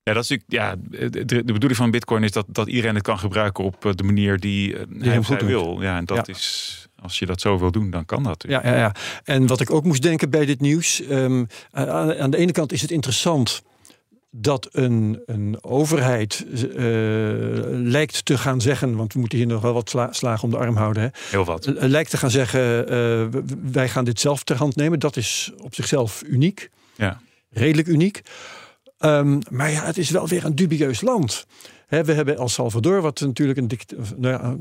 ja, 0.04 0.14
dat 0.14 0.24
is 0.24 0.30
natuurlijk, 0.30 0.52
ja, 0.52 0.76
de, 1.10 1.26
de 1.26 1.44
bedoeling 1.44 1.76
van 1.76 1.92
bitcoin 1.92 2.24
is 2.24 2.32
dat, 2.32 2.46
dat 2.50 2.68
iedereen 2.68 2.96
het 2.96 3.04
kan 3.04 3.20
gebruiken 3.20 3.64
op 3.64 3.86
eh, 3.86 3.92
de 3.96 4.04
manier 4.04 4.40
die 4.40 4.78
eh, 4.78 4.84
hij 5.28 5.46
wil. 5.46 5.82
Ja, 5.82 5.98
en 5.98 6.06
dat 6.06 6.28
is, 6.28 6.88
als 7.00 7.20
je 7.20 7.26
dat 7.26 7.42
zo 7.42 7.60
wil 7.60 7.72
doen, 7.72 7.90
dan 7.90 8.06
kan 8.06 8.24
dat. 8.24 8.46
Ja, 8.48 8.62
ja, 8.64 8.76
ja. 8.78 8.96
En 9.24 9.48
wat 9.48 9.62
ik 9.62 9.72
ook 9.72 9.84
moest 9.84 10.02
denken 10.02 10.30
bij 10.30 10.46
dit 10.46 10.60
nieuws. 10.62 11.02
ehm, 11.02 11.46
aan 11.72 12.30
de 12.32 12.38
ene 12.38 12.52
kant 12.52 12.72
is 12.72 12.82
het 12.82 12.92
interessant 12.92 13.64
dat 14.32 14.68
een, 14.72 15.22
een 15.26 15.58
overheid 15.62 16.46
eh, 16.52 16.64
lijkt 17.70 18.26
te 18.26 18.38
gaan 18.38 18.62
zeggen. 18.62 18.96
Want 18.96 19.14
we 19.14 19.20
moeten 19.20 19.38
hier 19.38 19.48
nog 19.48 19.62
wel 19.62 19.74
wat 19.74 19.90
sla- 19.90 20.14
slagen 20.14 20.44
om 20.44 20.50
de 20.50 20.58
arm 20.58 20.76
houden. 20.76 21.04
Hè, 21.04 21.10
Heel 21.30 21.46
wat. 21.46 21.66
eh, 21.66 21.74
lijkt 21.88 22.10
te 22.10 22.18
gaan 22.18 22.32
zeggen: 22.32 22.88
eh, 22.90 23.28
wij 23.72 23.90
gaan 23.90 24.06
dit 24.06 24.20
zelf 24.20 24.44
ter 24.44 24.56
hand 24.58 24.76
nemen. 24.76 25.00
Dat 25.00 25.16
is 25.18 25.52
op 25.58 25.76
zichzelf 25.76 26.24
uniek. 26.26 26.70
Ja. 26.96 27.22
Redelijk 27.50 27.88
uniek. 27.88 28.22
Ehm, 28.98 29.40
maar 29.50 29.72
ja, 29.72 29.84
het 29.86 29.98
is 29.98 30.10
wel 30.10 30.28
weer 30.28 30.46
een 30.46 30.56
dubieus 30.56 31.02
land. 31.02 31.46
Hè, 31.88 32.04
we 32.04 32.14
hebben 32.14 32.38
El 32.38 32.50
Salvador, 32.50 33.02
wat 33.02 33.20
natuurlijk 33.20 33.60
een 33.60 33.68
dict, 33.68 33.96
of, 33.96 34.18
nou 34.18 34.34
ja, 34.34 34.56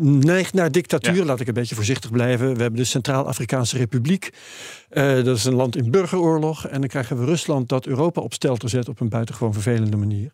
neigt 0.00 0.52
naar 0.54 0.72
dictatuur. 0.72 1.14
Ja. 1.16 1.24
Laat 1.24 1.40
ik 1.40 1.46
een 1.46 1.54
beetje 1.54 1.74
voorzichtig 1.74 2.10
blijven. 2.10 2.54
We 2.54 2.60
hebben 2.62 2.80
de 2.80 2.86
Centraal-Afrikaanse 2.86 3.76
Republiek. 3.78 4.30
Eh, 4.88 5.14
dat 5.24 5.36
is 5.36 5.44
een 5.44 5.54
land 5.54 5.76
in 5.76 5.90
burgeroorlog. 5.90 6.66
En 6.66 6.80
dan 6.80 6.88
krijgen 6.88 7.18
we 7.18 7.24
Rusland 7.24 7.68
dat 7.68 7.86
Europa 7.86 8.20
op 8.20 8.32
stelter 8.34 8.68
zet 8.68 8.88
op 8.88 9.00
een 9.00 9.08
buitengewoon 9.08 9.52
vervelende 9.52 9.96
manier. 9.96 10.32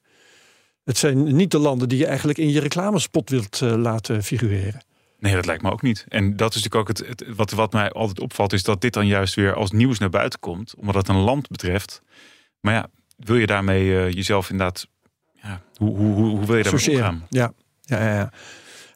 Het 0.84 0.98
zijn 0.98 1.36
niet 1.36 1.50
de 1.50 1.58
landen 1.58 1.88
die 1.88 1.98
je 1.98 2.06
eigenlijk 2.06 2.38
in 2.38 2.50
je 2.50 2.60
reclamespot 2.60 3.30
wilt 3.30 3.60
eh, 3.62 3.74
laten 3.76 4.22
figureren. 4.22 4.84
Nee, 5.18 5.34
dat 5.34 5.46
lijkt 5.46 5.62
me 5.62 5.70
ook 5.70 5.82
niet. 5.82 6.04
En 6.08 6.36
dat 6.36 6.54
is 6.54 6.62
natuurlijk 6.62 6.90
ook 6.90 6.96
het, 6.98 7.08
het- 7.08 7.36
wat, 7.36 7.50
wat 7.50 7.72
mij 7.72 7.90
altijd 7.90 8.20
opvalt, 8.20 8.52
is 8.52 8.62
dat 8.62 8.80
dit 8.80 8.92
dan 8.92 9.06
juist 9.06 9.34
weer 9.34 9.54
als 9.54 9.70
nieuws 9.70 9.98
naar 9.98 10.10
buiten 10.10 10.40
komt, 10.40 10.74
omdat 10.76 10.94
het 10.94 11.08
een 11.08 11.16
land 11.16 11.48
betreft. 11.48 12.02
Maar 12.60 12.74
ja, 12.74 12.86
wil 13.16 13.36
je 13.36 13.46
daarmee 13.46 13.96
eh, 13.98 14.10
jezelf 14.12 14.50
inderdaad, 14.50 14.86
ja, 15.42 15.62
hoe, 15.76 15.96
hoe, 15.96 16.14
hoe, 16.14 16.28
hoe 16.28 16.46
wil 16.46 16.56
je 16.56 16.62
daarmee 16.62 16.80
Associëren. 16.80 17.04
omgaan? 17.04 17.26
Ja, 17.30 17.52
ja, 17.80 18.04
ja. 18.04 18.14
ja. 18.14 18.32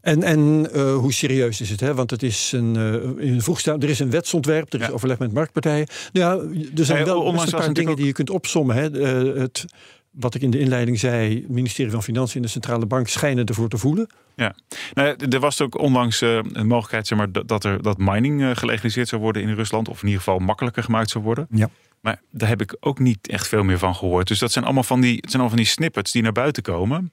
En, 0.04 0.22
en 0.22 0.68
eh, 0.72 0.94
hoe 0.94 1.12
serieus 1.12 1.60
is 1.60 1.70
het? 1.70 1.80
Hè? 1.80 1.94
Want 1.94 2.10
het 2.10 2.22
is 2.22 2.52
een, 2.52 2.76
eh, 2.76 3.26
in 3.26 3.42
er 3.64 3.88
is 3.88 3.98
een 3.98 4.10
wetsontwerp, 4.10 4.72
er 4.72 4.80
is 4.80 4.86
Ja. 4.86 4.92
overleg 4.92 5.18
met 5.18 5.32
marktpartijen. 5.32 5.86
Nou 6.12 6.52
ja, 6.52 6.60
er 6.76 6.84
zijn 6.84 7.04
wel 7.04 7.32
best 7.32 7.52
een 7.52 7.58
paar 7.58 7.72
dingen 7.72 7.96
die 7.96 8.06
je 8.06 8.12
kunt 8.12 8.30
opsommen. 8.30 8.76
Hè? 8.76 9.00
Eh, 9.00 9.40
het, 9.40 9.64
wat 10.10 10.34
ik 10.34 10.42
in 10.42 10.50
de 10.50 10.58
inleiding 10.58 10.98
zei, 10.98 11.34
het 11.34 11.48
ministerie 11.48 11.92
van 11.92 12.02
Financiën 12.02 12.36
en 12.36 12.42
de 12.42 12.48
Centrale 12.48 12.86
Bank 12.86 13.08
schijnen 13.08 13.44
ervoor 13.44 13.68
te 13.68 13.78
voelen. 13.78 14.06
Nou, 14.36 14.52
ja, 14.94 15.16
er 15.16 15.40
was 15.40 15.60
ook 15.60 15.78
onlangs 15.78 16.22
eh, 16.22 16.38
een 16.52 16.66
mogelijkheid 16.66 17.06
zeg 17.06 17.18
maar, 17.18 17.46
dat, 17.46 17.64
er 17.64 17.82
dat 17.82 17.98
mining 17.98 18.58
gelegaliseerd 18.58 19.08
zou 19.08 19.20
worden 19.20 19.42
in 19.42 19.54
Rusland, 19.54 19.88
of 19.88 20.00
in 20.00 20.06
ieder 20.06 20.22
geval 20.22 20.38
makkelijker 20.38 20.82
gemaakt 20.82 21.10
zou 21.10 21.24
worden. 21.24 21.46
Ja. 21.50 21.68
Maar 22.00 22.20
daar 22.30 22.48
heb 22.48 22.60
ik 22.60 22.76
ook 22.80 22.98
niet 22.98 23.28
echt 23.28 23.48
veel 23.48 23.62
meer 23.62 23.78
van 23.78 23.94
gehoord. 23.94 24.28
Dus 24.28 24.38
dat 24.38 24.52
zijn 24.52 24.64
allemaal 24.64 24.82
van 24.82 25.00
die, 25.00 25.14
het 25.14 25.30
zijn 25.30 25.42
allemaal 25.42 25.56
van 25.56 25.64
die 25.64 25.74
snippets 25.74 26.12
die 26.12 26.22
naar 26.22 26.32
buiten 26.32 26.62
komen. 26.62 27.12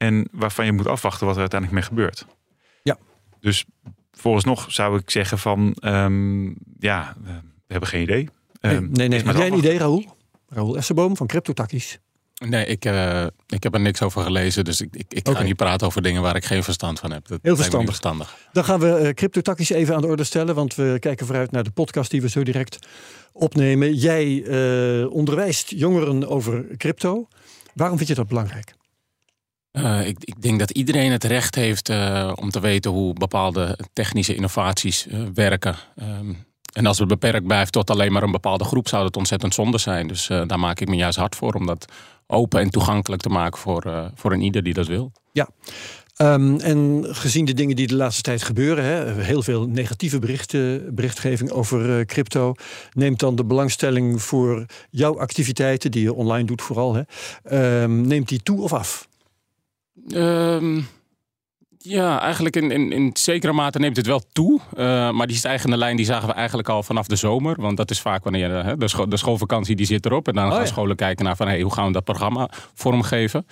En 0.00 0.28
waarvan 0.32 0.64
je 0.64 0.72
moet 0.72 0.86
afwachten 0.86 1.26
wat 1.26 1.34
er 1.34 1.40
uiteindelijk 1.40 1.80
mee 1.80 1.88
gebeurt. 1.88 2.26
Ja. 2.82 2.98
Dus 3.40 3.64
vooralsnog 4.12 4.72
zou 4.72 4.98
ik 4.98 5.10
zeggen 5.10 5.38
van, 5.38 5.74
ehm, 5.80 6.46
ja, 6.78 7.16
we 7.24 7.32
hebben 7.66 7.88
geen 7.88 8.02
idee. 8.02 8.28
Nee, 8.60 8.74
Ehm, 8.76 8.90
nee, 8.90 9.08
nee. 9.08 9.22
Heb 9.22 9.36
jij 9.36 9.46
een 9.46 9.58
idee, 9.58 9.78
Raoul? 9.78 10.16
Raoul 10.48 10.76
Essenboom 10.76 11.16
van 11.16 11.26
CryptoTakkies. 11.26 11.98
Nee, 12.34 12.66
ik, 12.66 12.84
eh, 12.84 13.26
ik 13.46 13.62
heb 13.62 13.74
er 13.74 13.80
niks 13.80 14.02
over 14.02 14.22
gelezen. 14.22 14.64
Dus 14.64 14.80
ik, 14.80 14.96
ik, 14.96 15.12
ik 15.12 15.28
ga 15.28 15.42
niet 15.42 15.56
praten 15.56 15.86
over 15.86 16.02
dingen 16.02 16.22
waar 16.22 16.36
ik 16.36 16.44
geen 16.44 16.62
verstand 16.62 16.98
van 17.00 17.12
heb. 17.12 17.28
Dat 17.28 17.38
Heel 17.42 17.56
verstandig. 17.56 17.88
verstandig. 17.88 18.36
Dan 18.52 18.64
gaan 18.64 18.80
we 18.80 19.14
uh, 19.68 19.78
even 19.80 19.94
aan 19.94 20.00
de 20.00 20.06
orde 20.06 20.24
stellen. 20.24 20.54
Want 20.54 20.74
we 20.74 20.96
kijken 21.00 21.26
vooruit 21.26 21.50
naar 21.50 21.64
de 21.64 21.70
podcast 21.70 22.10
die 22.10 22.22
we 22.22 22.28
zo 22.28 22.42
direct 22.42 22.78
opnemen. 23.32 23.94
Jij 23.94 24.44
eh, 24.44 25.10
onderwijst 25.12 25.70
jongeren 25.70 26.28
over 26.28 26.64
crypto. 26.76 27.28
Waarom 27.74 27.96
vind 27.96 28.08
je 28.08 28.14
dat 28.14 28.28
belangrijk? 28.28 28.74
Eh, 29.72 30.06
ik, 30.06 30.16
ik 30.20 30.42
denk 30.42 30.58
dat 30.58 30.70
iedereen 30.70 31.12
het 31.12 31.24
recht 31.24 31.54
heeft 31.54 31.88
eh, 31.88 32.32
om 32.34 32.50
te 32.50 32.60
weten 32.60 32.90
hoe 32.90 33.12
bepaalde 33.12 33.78
technische 33.92 34.34
innovaties 34.34 35.06
eh, 35.06 35.20
werken. 35.34 35.76
Ehm, 35.96 36.32
en 36.72 36.86
als 36.86 36.98
het 36.98 37.08
beperkt 37.08 37.46
blijft 37.46 37.72
tot 37.72 37.90
alleen 37.90 38.12
maar 38.12 38.22
een 38.22 38.30
bepaalde 38.30 38.64
groep, 38.64 38.88
zou 38.88 39.02
dat 39.02 39.16
ontzettend 39.16 39.54
zonde 39.54 39.78
zijn. 39.78 40.06
Dus 40.06 40.26
daar 40.26 40.58
maak 40.58 40.80
ik 40.80 40.88
me 40.88 40.96
juist 40.96 41.18
hard 41.18 41.36
voor 41.36 41.52
om 41.52 41.66
dat 41.66 41.92
open 42.26 42.60
en 42.60 42.70
toegankelijk 42.70 43.22
te 43.22 43.28
maken 43.28 43.60
voor, 43.60 44.10
voor 44.14 44.32
een 44.32 44.40
ieder 44.40 44.62
die 44.62 44.74
dat 44.74 44.86
wil. 44.86 45.12
Um, 46.22 46.60
en 46.60 47.04
gezien 47.08 47.44
de 47.44 47.54
dingen 47.54 47.76
die 47.76 47.86
de 47.86 47.96
laatste 47.96 48.22
tijd 48.22 48.42
gebeuren, 48.42 48.84
hè, 48.84 49.22
heel 49.22 49.42
veel 49.42 49.66
negatieve 49.66 50.18
berichten, 50.18 50.94
berichtgeving 50.94 51.50
over 51.50 52.06
crypto, 52.06 52.54
neemt 52.92 53.20
dan 53.20 53.36
de 53.36 53.44
belangstelling 53.44 54.22
voor 54.22 54.66
jouw 54.90 55.18
activiteiten, 55.18 55.90
die 55.90 56.02
je 56.02 56.14
online 56.14 56.44
doet 56.44 56.62
vooral, 56.62 56.94
hè, 56.94 57.02
um, 57.82 58.00
neemt 58.00 58.28
die 58.28 58.42
toe 58.42 58.60
of 58.60 58.72
af? 58.72 59.08
Um, 60.08 60.86
ja, 61.82 62.20
eigenlijk 62.20 62.56
in, 62.56 62.70
in, 62.70 62.92
in 62.92 63.10
zekere 63.12 63.52
mate 63.52 63.78
neemt 63.78 63.96
het 63.96 64.06
wel 64.06 64.22
toe. 64.32 64.60
Uh, 64.74 65.10
maar 65.10 65.26
die 65.26 65.36
stijgende 65.36 65.76
lijn 65.76 65.96
die 65.96 66.04
zagen 66.04 66.28
we 66.28 66.34
eigenlijk 66.34 66.68
al 66.68 66.82
vanaf 66.82 67.06
de 67.06 67.16
zomer. 67.16 67.60
Want 67.60 67.76
dat 67.76 67.90
is 67.90 68.00
vaak 68.00 68.22
wanneer 68.22 68.64
hè, 68.64 68.76
de, 68.76 68.88
scho 68.88 69.08
de 69.08 69.16
schoolvakantie 69.16 69.76
die 69.76 69.86
zit 69.86 70.06
erop. 70.06 70.28
En 70.28 70.34
dan 70.34 70.44
oh, 70.44 70.50
gaan 70.50 70.60
ja. 70.60 70.66
scholen 70.66 70.96
kijken 70.96 71.24
naar 71.24 71.36
van 71.36 71.46
hey, 71.46 71.60
hoe 71.60 71.72
gaan 71.72 71.86
we 71.86 71.92
dat 71.92 72.04
programma 72.04 72.50
vormgeven. 72.74 73.46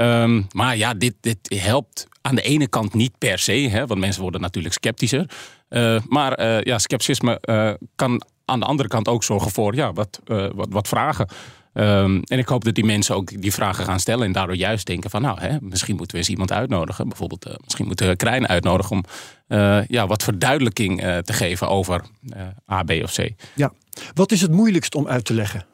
Um, 0.00 0.46
maar 0.52 0.76
ja, 0.76 0.94
dit, 0.94 1.14
dit 1.20 1.38
helpt 1.54 2.06
aan 2.20 2.34
de 2.34 2.42
ene 2.42 2.68
kant 2.68 2.94
niet 2.94 3.18
per 3.18 3.38
se. 3.38 3.52
Hè, 3.52 3.86
want 3.86 4.00
mensen 4.00 4.22
worden 4.22 4.40
natuurlijk 4.40 4.74
sceptischer. 4.74 5.30
Uh, 5.68 6.00
maar 6.08 6.40
uh, 6.40 6.60
ja, 6.60 6.78
scepticisme 6.78 7.40
kan 7.94 8.22
aan 8.44 8.60
de 8.60 8.66
andere 8.66 8.88
kant 8.88 9.08
ook 9.08 9.24
zorgen 9.24 9.50
voor 9.50 9.74
ja, 9.74 9.92
wat, 9.92 10.20
wat, 10.54 10.68
wat 10.70 10.88
vragen. 10.88 11.28
Um, 11.78 12.22
en 12.22 12.38
ik 12.38 12.48
hoop 12.48 12.64
dat 12.64 12.74
die 12.74 12.84
mensen 12.84 13.14
ook 13.14 13.42
die 13.42 13.52
vragen 13.52 13.84
gaan 13.84 14.00
stellen. 14.00 14.26
En 14.26 14.32
daardoor 14.32 14.56
juist 14.56 14.86
denken 14.86 15.10
van 15.10 15.22
nou, 15.22 15.40
hè, 15.40 15.56
misschien 15.60 15.96
moeten 15.96 16.12
we 16.12 16.22
eens 16.22 16.30
iemand 16.30 16.52
uitnodigen. 16.52 17.08
Bijvoorbeeld, 17.08 17.46
uh, 17.48 17.54
misschien 17.64 17.86
moeten 17.86 18.08
we 18.08 18.16
Krijn 18.16 18.48
uitnodigen 18.48 18.96
om 18.96 19.04
uh, 19.48 19.86
ja, 19.86 20.06
wat 20.06 20.22
verduidelijking 20.22 21.04
uh, 21.04 21.18
te 21.18 21.32
geven 21.32 21.68
over 21.68 22.04
A, 22.72 22.82
B 22.82 22.90
of 22.90 23.14
C. 23.14 23.28
Ja, 23.54 23.72
wat 24.14 24.32
is 24.32 24.40
het 24.40 24.50
moeilijkst 24.50 24.94
om 24.94 25.08
uit 25.08 25.24
te 25.24 25.34
leggen? 25.34 25.64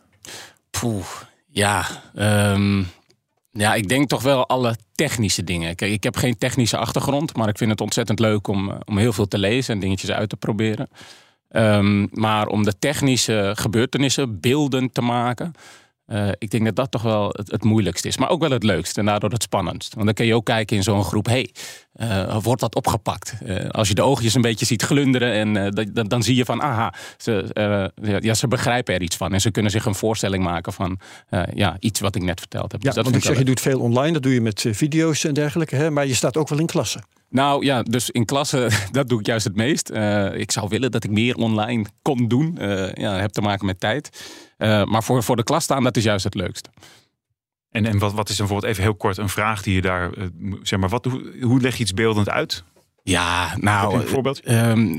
Poeh, 0.70 1.06
ja, 1.46 1.86
um, 2.14 2.88
ja, 3.50 3.74
ik 3.74 3.88
denk 3.88 4.08
toch 4.08 4.22
wel 4.22 4.48
alle 4.48 4.76
technische 4.94 5.44
dingen. 5.44 5.74
Kijk, 5.74 5.92
ik 5.92 6.02
heb 6.02 6.16
geen 6.16 6.38
technische 6.38 6.76
achtergrond, 6.76 7.36
maar 7.36 7.48
ik 7.48 7.58
vind 7.58 7.70
het 7.70 7.80
ontzettend 7.80 8.18
leuk 8.18 8.48
om, 8.48 8.78
om 8.84 8.98
heel 8.98 9.12
veel 9.12 9.28
te 9.28 9.38
lezen 9.38 9.74
en 9.74 9.80
dingetjes 9.80 10.10
uit 10.10 10.28
te 10.28 10.36
proberen. 10.36 10.88
Um, 11.50 12.08
maar 12.12 12.46
om 12.46 12.64
de 12.64 12.78
technische 12.78 13.52
gebeurtenissen 13.54 14.40
beelden 14.40 14.92
te 14.92 15.00
maken, 15.00 15.54
Uh, 16.06 16.28
ik 16.38 16.50
denk 16.50 16.64
dat 16.64 16.76
dat 16.76 16.90
toch 16.90 17.02
wel 17.02 17.28
het, 17.28 17.50
het, 17.50 17.64
moeilijkste 17.64 18.08
is. 18.08 18.16
Maar 18.16 18.28
ook 18.28 18.40
wel 18.40 18.50
het 18.50 18.62
leukste 18.62 19.00
en 19.00 19.06
daardoor 19.06 19.30
het 19.30 19.42
spannendst. 19.42 19.94
Want 19.94 20.06
dan 20.06 20.14
kun 20.14 20.26
je 20.26 20.34
ook 20.34 20.44
kijken 20.44 20.76
in 20.76 20.82
zo'n 20.82 21.04
groep. 21.04 21.26
hey, 21.26 21.50
uh, 21.96 22.36
wordt 22.42 22.60
dat 22.60 22.74
opgepakt? 22.74 23.34
Uh, 23.44 23.68
als 23.68 23.88
je 23.88 23.94
de 23.94 24.02
oogjes 24.02 24.34
een 24.34 24.40
beetje 24.40 24.66
ziet 24.66 24.82
glunderen. 24.82 25.32
En 25.32 25.74
dan, 25.92 26.08
dan 26.08 26.22
zie 26.22 26.36
je 26.36 26.44
van, 26.44 26.62
aha, 26.62 26.94
ze, 27.16 27.90
ja, 28.20 28.34
ze 28.34 28.48
begrijpen 28.48 28.94
er 28.94 29.02
iets 29.02 29.16
van. 29.16 29.32
En 29.32 29.40
ze 29.40 29.50
kunnen 29.50 29.72
zich 29.72 29.84
een 29.84 29.94
voorstelling 29.94 30.44
maken 30.44 30.72
van 30.72 30.98
ja, 31.54 31.76
iets 31.78 32.00
wat 32.00 32.16
ik 32.16 32.22
net 32.22 32.40
verteld 32.40 32.72
heb. 32.72 32.82
Ja, 32.82 32.86
dus 32.86 32.94
dat 32.94 33.04
want 33.04 33.16
ik 33.16 33.22
zeg, 33.22 33.38
je 33.38 33.44
doet 33.44 33.60
veel 33.60 33.80
online. 33.80 34.12
Dat 34.12 34.22
doe 34.22 34.34
je 34.34 34.40
met 34.40 34.66
video's 34.70 35.24
en 35.24 35.34
dergelijke. 35.34 35.76
Hè? 35.76 35.90
Maar 35.90 36.06
je 36.06 36.14
staat 36.14 36.36
ook 36.36 36.48
wel 36.48 36.58
in 36.58 36.66
klassen. 36.66 37.04
Nou 37.32 37.64
ja, 37.64 37.82
dus 37.82 38.10
in 38.10 38.24
klassen, 38.24 38.70
dat 38.92 39.08
doe 39.08 39.20
ik 39.20 39.26
juist 39.26 39.44
het 39.44 39.56
meest. 39.56 39.90
ik 40.34 40.50
zou 40.50 40.68
willen 40.68 40.90
dat 40.90 41.04
ik 41.04 41.10
meer 41.10 41.36
online 41.36 41.84
kon 42.02 42.28
doen. 42.28 42.58
ja, 42.94 43.14
heb 43.14 43.30
te 43.30 43.40
maken 43.40 43.66
met 43.66 43.80
tijd. 43.80 44.10
Uh, 44.62 44.84
maar 44.84 45.02
voor, 45.02 45.22
voor 45.22 45.36
de 45.36 45.42
klas 45.42 45.64
staan, 45.64 45.84
dat 45.84 45.96
is 45.96 46.04
juist 46.04 46.24
het 46.24 46.34
leukste. 46.34 46.70
En, 47.70 47.86
en 47.86 47.98
wat, 47.98 48.12
wat 48.12 48.28
is 48.28 48.36
dan 48.36 48.46
bijvoorbeeld 48.46 48.72
even 48.72 48.84
heel 48.84 48.94
kort 48.94 49.16
een 49.16 49.28
vraag 49.28 49.62
die 49.62 49.74
je 49.74 49.80
daar, 49.80 50.18
uh, 50.18 50.26
zeg 50.62 50.78
maar, 50.78 50.88
wat, 50.88 51.08
hoe 51.40 51.60
leg 51.60 51.76
je 51.76 51.82
iets 51.82 51.94
beeldend 51.94 52.28
uit? 52.28 52.64
Ja, 53.04 53.56
nou? 53.60 54.04
Um, 54.44 54.96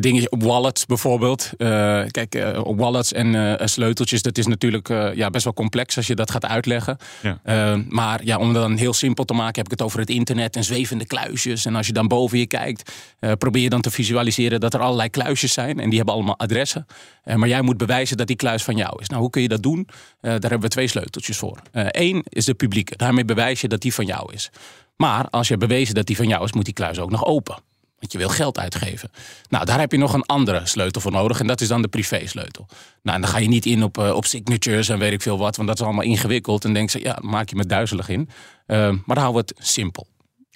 dingen 0.00 0.32
op 0.32 0.42
wallets 0.42 0.86
bijvoorbeeld. 0.86 1.50
Uh, 1.58 1.68
kijk, 2.10 2.34
uh, 2.34 2.60
wallets 2.64 3.12
en 3.12 3.58
sleuteltjes, 3.68 4.22
dat 4.22 4.38
is 4.38 4.46
natuurlijk 4.46 4.88
ja, 5.14 5.30
best 5.30 5.44
wel 5.44 5.52
complex 5.52 5.96
als 5.96 6.06
je 6.06 6.14
dat 6.14 6.30
gaat 6.30 6.44
uitleggen. 6.44 6.96
Ja. 7.22 7.38
Ehm, 7.44 7.82
maar 7.88 8.24
ja, 8.24 8.38
om 8.38 8.52
dat 8.52 8.62
dan 8.62 8.76
heel 8.76 8.92
simpel 8.92 9.24
te 9.24 9.34
maken, 9.34 9.56
heb 9.56 9.64
ik 9.64 9.70
het 9.70 9.82
over 9.82 9.98
het 9.98 10.10
internet 10.10 10.56
en 10.56 10.64
zwevende 10.64 11.06
kluisjes. 11.06 11.64
En 11.66 11.74
als 11.74 11.86
je 11.86 11.92
dan 11.92 12.08
boven 12.08 12.38
je 12.38 12.46
kijkt, 12.46 12.92
probeer 13.38 13.62
je 13.62 13.68
dan 13.68 13.80
te 13.80 13.90
visualiseren 13.90 14.60
dat 14.60 14.74
er 14.74 14.80
allerlei 14.80 15.10
kluisjes 15.10 15.52
zijn. 15.52 15.80
En 15.80 15.88
die 15.88 15.96
hebben 15.96 16.14
allemaal 16.14 16.38
adressen. 16.38 16.86
maar 17.34 17.48
jij 17.48 17.62
moet 17.62 17.76
bewijzen 17.76 18.16
dat 18.16 18.26
die 18.26 18.36
kluis 18.36 18.62
van 18.62 18.76
jou 18.76 19.00
is. 19.00 19.08
Nou, 19.08 19.20
hoe 19.20 19.30
kun 19.30 19.42
je 19.42 19.48
dat 19.48 19.62
doen? 19.62 19.88
daar 20.20 20.40
hebben 20.40 20.60
we 20.60 20.68
twee 20.68 20.88
sleuteltjes 20.88 21.36
voor. 21.36 21.58
Eén 21.72 22.24
is 22.28 22.44
de 22.44 22.54
publieke. 22.54 22.96
Daarmee 22.96 23.24
bewijs 23.24 23.60
je 23.60 23.68
dat 23.68 23.80
die 23.80 23.94
van 23.94 24.06
jou 24.06 24.32
is. 24.32 24.50
Maar 24.96 25.28
als 25.30 25.48
je 25.48 25.56
bewezen 25.56 25.94
dat 25.94 26.06
die 26.06 26.16
van 26.16 26.28
jou 26.28 26.44
is, 26.44 26.52
moet 26.52 26.64
die 26.64 26.74
kluis 26.74 26.98
ook 26.98 27.10
nog 27.10 27.24
open. 27.24 27.56
Want 27.98 28.12
je 28.12 28.18
wil 28.18 28.28
geld 28.28 28.58
uitgeven. 28.58 29.10
Nou, 29.48 29.64
daar 29.64 29.80
heb 29.80 29.92
je 29.92 29.98
nog 29.98 30.14
een 30.14 30.26
andere 30.26 30.60
sleutel 30.66 31.00
voor 31.00 31.12
nodig. 31.12 31.40
En 31.40 31.46
dat 31.46 31.60
is 31.60 31.68
dan 31.68 31.82
de 31.82 31.88
privé-sleutel. 31.88 32.66
Nou, 33.02 33.16
en 33.16 33.22
dan 33.22 33.30
ga 33.30 33.38
je 33.38 33.48
niet 33.48 33.66
in 33.66 33.82
op, 33.82 33.98
uh, 33.98 34.14
op 34.14 34.24
signatures 34.24 34.88
en 34.88 34.98
weet 34.98 35.12
ik 35.12 35.22
veel 35.22 35.38
wat. 35.38 35.56
Want 35.56 35.68
dat 35.68 35.78
is 35.78 35.84
allemaal 35.84 36.04
ingewikkeld. 36.04 36.64
En 36.64 36.74
denk 36.74 36.90
ze, 36.90 37.00
ja, 37.00 37.18
maak 37.20 37.48
je 37.48 37.56
me 37.56 37.66
duizelig 37.66 38.08
in. 38.08 38.20
Uh, 38.20 38.76
maar 38.76 39.16
dan 39.16 39.18
houden 39.18 39.44
we 39.44 39.52
het 39.54 39.66
simpel. 39.66 40.06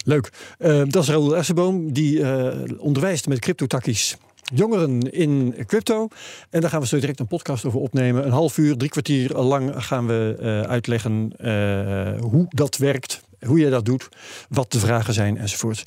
Leuk. 0.05 0.33
Uh, 0.59 0.83
dat 0.89 1.03
is 1.03 1.09
Raoul 1.09 1.37
Essenboom. 1.37 1.93
Die 1.93 2.19
onderwijst 2.79 3.27
met 3.27 3.39
cryptotakkies 3.39 4.17
jongeren 4.55 5.01
in 5.01 5.55
crypto. 5.67 6.09
En 6.51 6.61
daar 6.61 6.71
gaan 6.71 6.81
we 6.81 6.87
zo 6.87 6.99
direct 6.99 7.21
een 7.21 7.27
podcast 7.27 7.65
over 7.65 7.81
opnemen. 7.81 8.25
Een 8.25 8.33
half 8.33 8.59
uur, 8.59 8.77
drie 8.77 8.91
kwartier 8.91 9.33
lang 9.33 9.85
gaan 9.85 10.07
we 10.07 10.65
uitleggen 10.67 11.33
hoe 12.21 12.47
dat 12.49 12.77
werkt 12.77 13.21
hoe 13.47 13.59
je 13.59 13.71
dat 13.71 13.85
doet, 13.85 14.09
wat 14.49 14.73
de 14.73 14.79
vragen 14.79 15.15
zijn 15.15 15.39
enzovoort. 15.39 15.83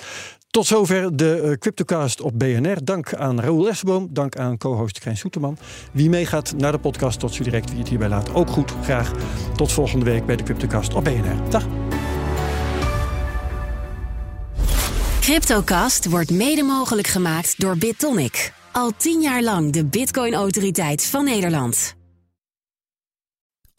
Tot 0.49 0.65
zover 0.65 1.15
de 1.17 1.41
uh, 1.43 1.51
Cryptocast 1.51 2.21
op 2.21 2.39
BNR. 2.39 2.83
Dank 2.83 3.13
aan 3.13 3.39
Raoul 3.39 3.67
Essenboom, 3.67 4.07
dank 4.09 4.35
aan 4.37 4.57
co-host 4.57 4.99
Krijn 4.99 5.17
Soeterman. 5.17 5.57
Wie 5.93 6.09
meegaat 6.09 6.53
naar 6.57 6.71
de 6.71 6.79
podcast, 6.79 7.19
tot 7.19 7.33
zo 7.33 7.43
direct. 7.43 7.69
Wie 7.69 7.79
het 7.79 7.89
hierbij 7.89 8.09
laat, 8.09 8.33
ook 8.33 8.49
goed. 8.49 8.73
Graag 8.83 9.11
tot 9.55 9.71
volgende 9.71 10.05
week 10.05 10.25
bij 10.25 10.35
de 10.35 10.43
Cryptocast 10.43 10.93
op 10.93 11.03
BNR. 11.03 11.49
Dag. 11.49 11.90
Cryptocast 15.21 16.09
wordt 16.09 16.31
mede 16.31 16.63
mogelijk 16.63 17.07
gemaakt 17.07 17.59
door 17.59 17.77
BitTonic. 17.77 18.53
Al 18.71 18.91
tien 18.97 19.21
jaar 19.21 19.43
lang 19.43 19.71
de 19.71 19.85
Bitcoin-autoriteit 19.85 21.05
van 21.05 21.23
Nederland 21.23 21.95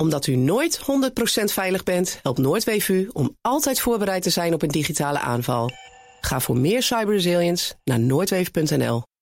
omdat 0.02 0.26
u 0.26 0.36
nooit 0.36 0.80
100% 0.80 1.44
veilig 1.44 1.82
bent, 1.82 2.18
helpt 2.22 2.38
Noordweef 2.38 2.88
u 2.88 3.10
om 3.12 3.36
altijd 3.40 3.80
voorbereid 3.80 4.22
te 4.22 4.30
zijn 4.30 4.54
op 4.54 4.62
een 4.62 4.68
digitale 4.68 5.18
aanval. 5.18 5.70
Ga 6.20 6.40
voor 6.40 6.56
meer 6.56 6.82
cyberresilience 6.82 7.74
naar 7.84 8.00
noordweef.nl. 8.00 9.02